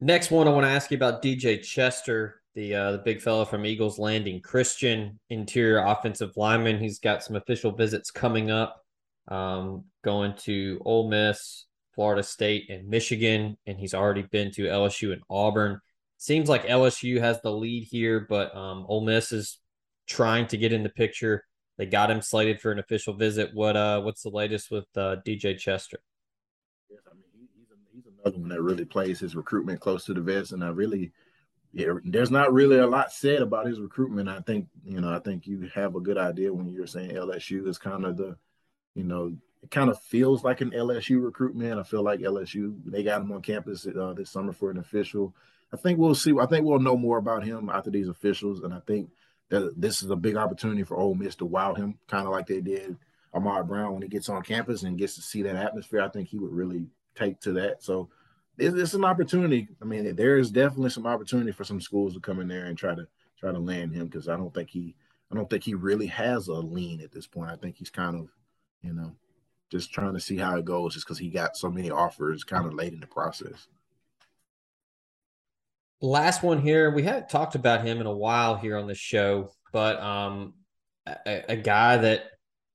Next 0.00 0.30
one, 0.30 0.46
I 0.46 0.50
want 0.50 0.64
to 0.64 0.70
ask 0.70 0.92
you 0.92 0.96
about 0.96 1.22
DJ 1.22 1.60
Chester, 1.60 2.40
the 2.54 2.72
uh, 2.74 2.92
the 2.92 2.98
big 2.98 3.20
fellow 3.20 3.44
from 3.44 3.66
Eagles 3.66 3.98
Landing 3.98 4.40
Christian, 4.40 5.18
interior 5.28 5.78
offensive 5.78 6.36
lineman. 6.36 6.78
He's 6.78 7.00
got 7.00 7.24
some 7.24 7.34
official 7.34 7.72
visits 7.72 8.12
coming 8.12 8.48
up, 8.48 8.84
um, 9.26 9.84
going 10.04 10.34
to 10.44 10.80
Ole 10.84 11.08
Miss, 11.08 11.66
Florida 11.96 12.22
State, 12.22 12.70
and 12.70 12.88
Michigan, 12.88 13.56
and 13.66 13.76
he's 13.76 13.92
already 13.92 14.22
been 14.22 14.52
to 14.52 14.66
LSU 14.66 15.12
and 15.12 15.22
Auburn. 15.28 15.80
Seems 16.16 16.48
like 16.48 16.66
LSU 16.66 17.18
has 17.18 17.40
the 17.42 17.50
lead 17.50 17.88
here, 17.90 18.24
but 18.28 18.54
um, 18.56 18.86
Ole 18.88 19.04
Miss 19.04 19.32
is 19.32 19.58
trying 20.06 20.46
to 20.48 20.56
get 20.56 20.72
in 20.72 20.84
the 20.84 20.90
picture. 20.90 21.44
They 21.76 21.86
got 21.86 22.10
him 22.10 22.22
slated 22.22 22.60
for 22.60 22.70
an 22.70 22.78
official 22.78 23.14
visit. 23.14 23.50
What 23.52 23.76
uh, 23.76 24.00
what's 24.02 24.22
the 24.22 24.30
latest 24.30 24.70
with 24.70 24.86
uh, 24.96 25.16
DJ 25.26 25.58
Chester? 25.58 25.98
I 26.90 27.14
mean 27.14 27.27
another 28.22 28.38
one 28.38 28.48
that 28.50 28.62
really 28.62 28.84
plays 28.84 29.20
his 29.20 29.36
recruitment 29.36 29.80
close 29.80 30.04
to 30.04 30.14
the 30.14 30.20
vest, 30.20 30.52
and 30.52 30.64
I 30.64 30.68
really, 30.68 31.12
yeah, 31.72 31.92
there's 32.04 32.30
not 32.30 32.52
really 32.52 32.78
a 32.78 32.86
lot 32.86 33.12
said 33.12 33.42
about 33.42 33.66
his 33.66 33.80
recruitment. 33.80 34.28
I 34.28 34.40
think 34.40 34.68
you 34.84 35.00
know, 35.00 35.12
I 35.12 35.18
think 35.18 35.46
you 35.46 35.68
have 35.74 35.94
a 35.94 36.00
good 36.00 36.18
idea 36.18 36.52
when 36.52 36.72
you're 36.72 36.86
saying 36.86 37.10
LSU 37.10 37.66
is 37.68 37.78
kind 37.78 38.04
of 38.04 38.16
the, 38.16 38.36
you 38.94 39.04
know, 39.04 39.36
it 39.62 39.70
kind 39.70 39.90
of 39.90 40.00
feels 40.00 40.44
like 40.44 40.60
an 40.60 40.70
LSU 40.70 41.22
recruitment. 41.22 41.78
I 41.78 41.82
feel 41.82 42.02
like 42.02 42.20
LSU 42.20 42.76
they 42.86 43.02
got 43.02 43.22
him 43.22 43.32
on 43.32 43.42
campus 43.42 43.86
uh, 43.86 44.12
this 44.14 44.30
summer 44.30 44.52
for 44.52 44.70
an 44.70 44.78
official. 44.78 45.34
I 45.72 45.76
think 45.76 45.98
we'll 45.98 46.14
see. 46.14 46.32
I 46.40 46.46
think 46.46 46.64
we'll 46.64 46.78
know 46.78 46.96
more 46.96 47.18
about 47.18 47.44
him 47.44 47.68
after 47.68 47.90
these 47.90 48.08
officials, 48.08 48.60
and 48.60 48.72
I 48.72 48.80
think 48.86 49.10
that 49.50 49.80
this 49.80 50.02
is 50.02 50.10
a 50.10 50.16
big 50.16 50.36
opportunity 50.36 50.82
for 50.82 50.96
Ole 50.96 51.14
Miss 51.14 51.34
to 51.36 51.44
wow 51.44 51.74
him, 51.74 51.98
kind 52.06 52.26
of 52.26 52.32
like 52.32 52.46
they 52.46 52.60
did 52.60 52.96
Ahmad 53.32 53.68
Brown 53.68 53.94
when 53.94 54.02
he 54.02 54.08
gets 54.08 54.28
on 54.28 54.42
campus 54.42 54.82
and 54.82 54.98
gets 54.98 55.14
to 55.16 55.22
see 55.22 55.42
that 55.42 55.56
atmosphere. 55.56 56.00
I 56.00 56.08
think 56.08 56.28
he 56.28 56.38
would 56.38 56.52
really 56.52 56.86
take 57.18 57.40
to 57.40 57.52
that. 57.52 57.82
So 57.82 58.08
it's, 58.58 58.76
it's 58.76 58.94
an 58.94 59.04
opportunity. 59.04 59.68
I 59.80 59.84
mean, 59.84 60.14
there 60.14 60.38
is 60.38 60.50
definitely 60.50 60.90
some 60.90 61.06
opportunity 61.06 61.52
for 61.52 61.64
some 61.64 61.80
schools 61.80 62.14
to 62.14 62.20
come 62.20 62.40
in 62.40 62.48
there 62.48 62.66
and 62.66 62.76
try 62.76 62.94
to 62.94 63.06
try 63.38 63.52
to 63.52 63.58
land 63.58 63.94
him 63.94 64.06
because 64.06 64.28
I 64.28 64.36
don't 64.36 64.52
think 64.52 64.70
he 64.70 64.94
I 65.30 65.34
don't 65.34 65.48
think 65.48 65.62
he 65.62 65.74
really 65.74 66.06
has 66.06 66.48
a 66.48 66.54
lean 66.54 67.00
at 67.00 67.12
this 67.12 67.26
point. 67.26 67.50
I 67.50 67.56
think 67.56 67.76
he's 67.76 67.90
kind 67.90 68.16
of, 68.16 68.28
you 68.82 68.94
know, 68.94 69.12
just 69.70 69.92
trying 69.92 70.14
to 70.14 70.20
see 70.20 70.36
how 70.36 70.56
it 70.56 70.64
goes 70.64 70.94
just 70.94 71.06
because 71.06 71.18
he 71.18 71.28
got 71.28 71.56
so 71.56 71.70
many 71.70 71.90
offers 71.90 72.44
kind 72.44 72.66
of 72.66 72.74
late 72.74 72.94
in 72.94 73.00
the 73.00 73.06
process. 73.06 73.68
Last 76.00 76.42
one 76.42 76.62
here. 76.62 76.90
We 76.90 77.02
haven't 77.02 77.28
talked 77.28 77.56
about 77.56 77.84
him 77.84 78.00
in 78.00 78.06
a 78.06 78.12
while 78.12 78.56
here 78.56 78.78
on 78.78 78.86
the 78.86 78.94
show, 78.94 79.50
but 79.72 80.00
um, 80.00 80.54
a, 81.06 81.52
a 81.52 81.56
guy 81.56 81.98
that 81.98 82.24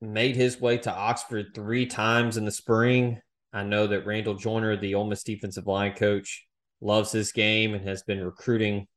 made 0.02 0.36
his 0.36 0.60
way 0.60 0.78
to 0.80 0.94
Oxford 0.94 1.48
three 1.56 1.86
times 1.86 2.38
in 2.38 2.46
the 2.46 2.52
spring. 2.52 3.22
I 3.54 3.64
know 3.64 3.88
that 3.88 4.06
Randall 4.06 4.34
Joyner, 4.34 4.76
the 4.76 4.96
Ole 4.96 5.06
Miss 5.06 5.24
defensive 5.24 5.68
line 5.68 5.94
coach, 5.94 6.46
loves 6.82 7.12
this 7.12 7.32
game 7.32 7.76
and 7.76 7.88
has 7.88 8.04
been 8.04 8.24
recruiting 8.24 8.88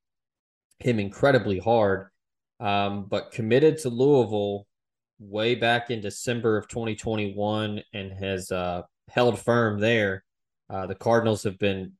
him 0.78 0.98
incredibly 0.98 1.58
hard. 1.58 2.08
Um, 2.58 3.04
but 3.04 3.32
committed 3.32 3.78
to 3.78 3.90
Louisville 3.90 4.66
way 5.18 5.54
back 5.54 5.90
in 5.90 6.00
December 6.00 6.56
of 6.56 6.68
2021 6.68 7.82
and 7.92 8.12
has 8.12 8.50
uh, 8.50 8.82
held 9.10 9.38
firm 9.38 9.78
there. 9.78 10.24
Uh, 10.70 10.86
the 10.86 10.94
Cardinals 10.94 11.42
have 11.42 11.58
been 11.58 11.92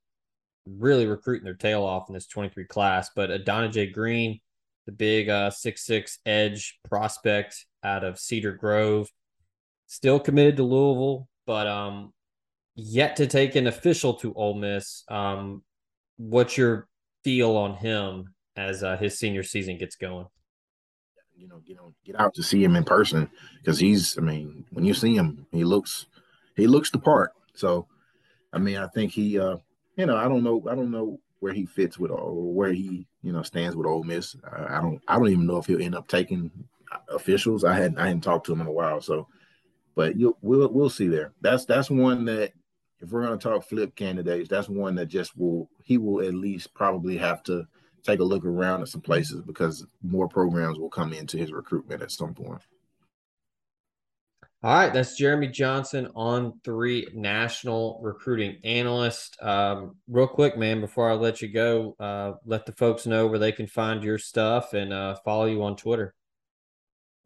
really 0.67 1.07
recruiting 1.07 1.45
their 1.45 1.55
tail 1.55 1.83
off 1.85 2.09
in 2.09 2.15
this 2.15 2.27
23 2.27 2.65
class, 2.65 3.11
but 3.15 3.31
Adonijah 3.31 3.87
Green, 3.89 4.41
the 4.87 4.93
big 4.93 5.29
uh, 5.29 5.51
six 5.51 5.85
six 5.85 6.19
edge 6.27 6.79
prospect 6.89 7.67
out 7.85 8.03
of 8.03 8.19
Cedar 8.19 8.53
Grove, 8.53 9.09
still 9.87 10.19
committed 10.19 10.57
to 10.57 10.63
Louisville, 10.63 11.29
but 11.47 11.67
um, 11.67 12.13
yet 12.77 13.17
to 13.17 13.27
take 13.27 13.57
an 13.57 13.67
official 13.67 14.15
to 14.15 14.33
Ole 14.35 14.55
Miss. 14.55 15.03
Um, 15.09 15.63
what's 16.17 16.57
your 16.57 16.89
feel 17.25 17.57
on 17.57 17.75
him 17.75 18.35
as 18.57 18.85
uh, 18.85 18.97
his 18.97 19.19
senior 19.19 19.43
season 19.43 19.79
gets 19.79 19.97
going? 19.97 20.27
you 21.37 21.75
know, 21.75 21.95
get 22.05 22.19
out 22.19 22.35
to 22.35 22.43
see 22.43 22.63
him 22.63 22.77
in 22.77 22.85
person 22.85 23.29
because 23.59 23.79
he's. 23.79 24.17
I 24.19 24.21
mean, 24.21 24.65
when 24.71 24.85
you 24.85 24.95
see 24.95 25.15
him, 25.15 25.47
he 25.53 25.65
looks, 25.65 26.07
he 26.57 26.67
looks 26.67 26.91
the 26.91 26.99
part. 26.99 27.33
So, 27.55 27.87
I 28.53 28.59
mean, 28.59 28.77
I 28.77 28.87
think 28.89 29.13
he, 29.13 29.39
uh, 29.39 29.57
you 29.97 30.07
know, 30.07 30.17
I 30.17 30.29
don't 30.29 30.43
know, 30.43 30.63
I 30.71 30.75
don't 30.75 30.91
know 30.91 31.21
where 31.41 31.53
he 31.53 31.67
fits 31.67 31.99
with 31.99 32.11
or 32.11 32.53
where 32.53 32.73
he, 32.73 33.07
you 33.23 33.33
know, 33.33 33.43
stands 33.43 33.77
with 33.77 33.87
Ole 33.87 34.05
Miss. 34.05 34.37
I, 34.51 34.79
I 34.79 34.81
don't, 34.81 35.01
I 35.09 35.19
don't 35.19 35.29
even 35.29 35.47
know 35.47 35.59
if 35.59 35.67
he'll 35.67 35.83
end 35.83 35.95
up 35.95 36.09
taking 36.09 36.51
officials. 37.09 37.65
I 37.65 37.75
hadn't, 37.75 37.99
I 37.99 38.07
hadn't 38.07 38.23
talked 38.23 38.47
to 38.47 38.53
him 38.53 38.61
in 38.61 38.67
a 38.67 38.73
while. 38.73 39.01
So, 39.01 39.29
but 39.95 40.17
you, 40.17 40.37
we'll, 40.43 40.69
we'll 40.69 40.91
see 40.91 41.09
there. 41.09 41.33
That's 41.41 41.65
that's 41.65 41.91
one 41.91 42.25
that 42.27 42.53
if 43.01 43.11
we're 43.11 43.25
going 43.25 43.39
to 43.39 43.43
talk 43.43 43.69
flip 43.69 43.95
candidates, 43.95 44.49
that's 44.49 44.69
one 44.69 44.95
that 44.97 45.07
just 45.07 45.37
will 45.37 45.69
he 45.83 45.99
will 45.99 46.27
at 46.27 46.35
least 46.35 46.75
probably 46.75 47.17
have 47.17 47.43
to 47.45 47.67
take 48.03 48.21
a 48.21 48.25
look 48.25 48.45
around 48.45 48.83
at 48.83 48.89
some 48.89 49.01
places 49.01 49.43
because 49.43 49.87
more 50.03 50.29
programs 50.29 50.79
will 50.79 50.89
come 50.89 51.13
into 51.13 51.37
his 51.37 51.53
recruitment 51.53 52.03
at 52.03 52.11
some 52.13 52.35
point. 52.35 52.63
All 54.63 54.73
right, 54.73 54.93
that's 54.93 55.17
Jeremy 55.17 55.49
Johnson 55.49 56.09
On3 56.17 57.15
national 57.15 58.01
recruiting 58.03 58.57
analyst. 58.65 59.41
Um, 59.43 59.97
real 60.09 60.27
quick, 60.27 60.57
man, 60.57 60.81
before 60.81 61.11
I 61.11 61.15
let 61.15 61.43
you 61.43 61.49
go, 61.49 61.95
uh, 62.01 62.33
let 62.45 62.65
the 62.65 62.73
folks 62.73 63.07
know 63.07 63.27
where 63.27 63.39
they 63.39 63.53
can 63.53 63.67
find 63.67 64.03
your 64.03 64.19
stuff 64.19 64.73
and 64.73 64.93
uh, 64.93 65.17
follow 65.25 65.45
you 65.45 65.63
on 65.63 65.77
Twitter. 65.77 66.15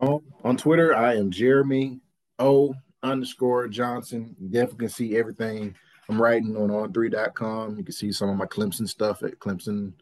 On, 0.01 0.21
on 0.45 0.57
Twitter, 0.57 0.95
I 0.95 1.15
am 1.15 1.31
Jeremy 1.31 2.01
O 2.39 2.75
underscore 3.03 3.69
Johnson. 3.69 4.35
You 4.41 4.49
definitely 4.49 4.87
can 4.87 4.89
see 4.89 5.17
everything 5.17 5.75
I'm 6.09 6.21
writing 6.21 6.57
on 6.57 6.71
on3.com. 6.71 7.79
You 7.79 7.85
can 7.85 7.93
see 7.93 8.13
some 8.13 8.31
of 8.31 8.37
my 8.37 8.47
Clemson 8.47 8.89
stuff 8.89 9.23
at 9.23 9.39
Clemson 9.39 9.93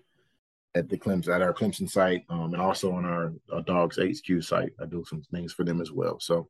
at 0.74 0.88
the 0.88 0.96
Clemson 0.96 1.34
at 1.34 1.42
our 1.42 1.52
Clemson 1.52 1.88
site, 1.88 2.24
um, 2.28 2.54
and 2.54 2.62
also 2.62 2.92
on 2.92 3.04
our, 3.04 3.32
our 3.52 3.62
Dogs 3.62 3.98
HQ 3.98 4.42
site. 4.42 4.72
I 4.80 4.86
do 4.86 5.04
some 5.06 5.22
things 5.32 5.52
for 5.52 5.64
them 5.64 5.80
as 5.80 5.90
well. 5.90 6.20
So, 6.20 6.48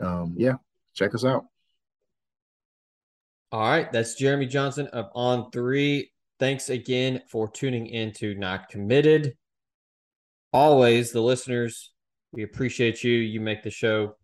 um, 0.00 0.34
yeah, 0.36 0.54
check 0.94 1.14
us 1.14 1.24
out. 1.24 1.46
All 3.52 3.60
right, 3.60 3.90
that's 3.90 4.14
Jeremy 4.14 4.46
Johnson 4.46 4.88
of 4.88 5.12
On3. 5.14 6.08
Thanks 6.38 6.68
again 6.68 7.22
for 7.28 7.48
tuning 7.48 7.86
in 7.86 8.12
to 8.14 8.34
Not 8.34 8.68
Committed. 8.68 9.36
Always, 10.52 11.12
the 11.12 11.20
listeners, 11.20 11.92
we 12.32 12.42
appreciate 12.42 13.02
you. 13.02 13.12
You 13.12 13.40
make 13.40 13.62
the 13.62 13.70
show 13.70 14.16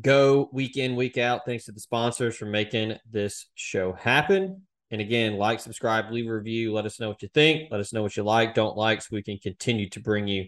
go 0.00 0.48
week 0.52 0.76
in, 0.76 0.96
week 0.96 1.18
out. 1.18 1.42
Thanks 1.46 1.64
to 1.66 1.72
the 1.72 1.80
sponsors 1.80 2.36
for 2.36 2.46
making 2.46 2.96
this 3.10 3.46
show 3.54 3.92
happen. 3.92 4.62
And 4.90 5.00
again, 5.00 5.36
like, 5.36 5.60
subscribe, 5.60 6.10
leave 6.10 6.28
a 6.28 6.34
review. 6.34 6.72
Let 6.72 6.86
us 6.86 6.98
know 6.98 7.08
what 7.08 7.22
you 7.22 7.28
think. 7.34 7.70
Let 7.70 7.80
us 7.80 7.92
know 7.92 8.02
what 8.02 8.16
you 8.16 8.22
like, 8.22 8.54
don't 8.54 8.76
like, 8.76 9.02
so 9.02 9.08
we 9.12 9.22
can 9.22 9.38
continue 9.38 9.88
to 9.90 10.00
bring 10.00 10.26
you 10.26 10.46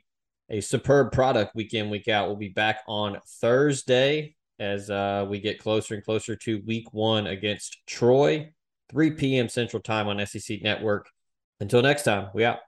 a 0.49 0.61
superb 0.61 1.13
product 1.13 1.55
week 1.55 1.75
in, 1.75 1.91
week 1.91 2.09
out. 2.09 2.27
We'll 2.27 2.37
be 2.37 2.49
back 2.49 2.81
on 2.89 3.19
Thursday 3.41 4.35
as 4.59 4.91
uh, 4.91 5.27
we 5.29 5.41
get 5.41 5.59
closer 5.59 5.95
and 5.95 6.05
closer 6.05 6.37
to 6.37 6.63
week 6.67 6.93
one 6.93 7.27
against 7.27 7.79
Troy, 7.87 8.51
3 8.91 9.11
p.m. 9.13 9.49
Central 9.49 9.83
Time 9.83 10.09
on 10.09 10.25
SEC 10.27 10.63
Network. 10.63 11.09
Until 11.61 11.83
next 11.83 12.05
time, 12.05 12.29
we 12.35 12.45
out. 12.45 12.61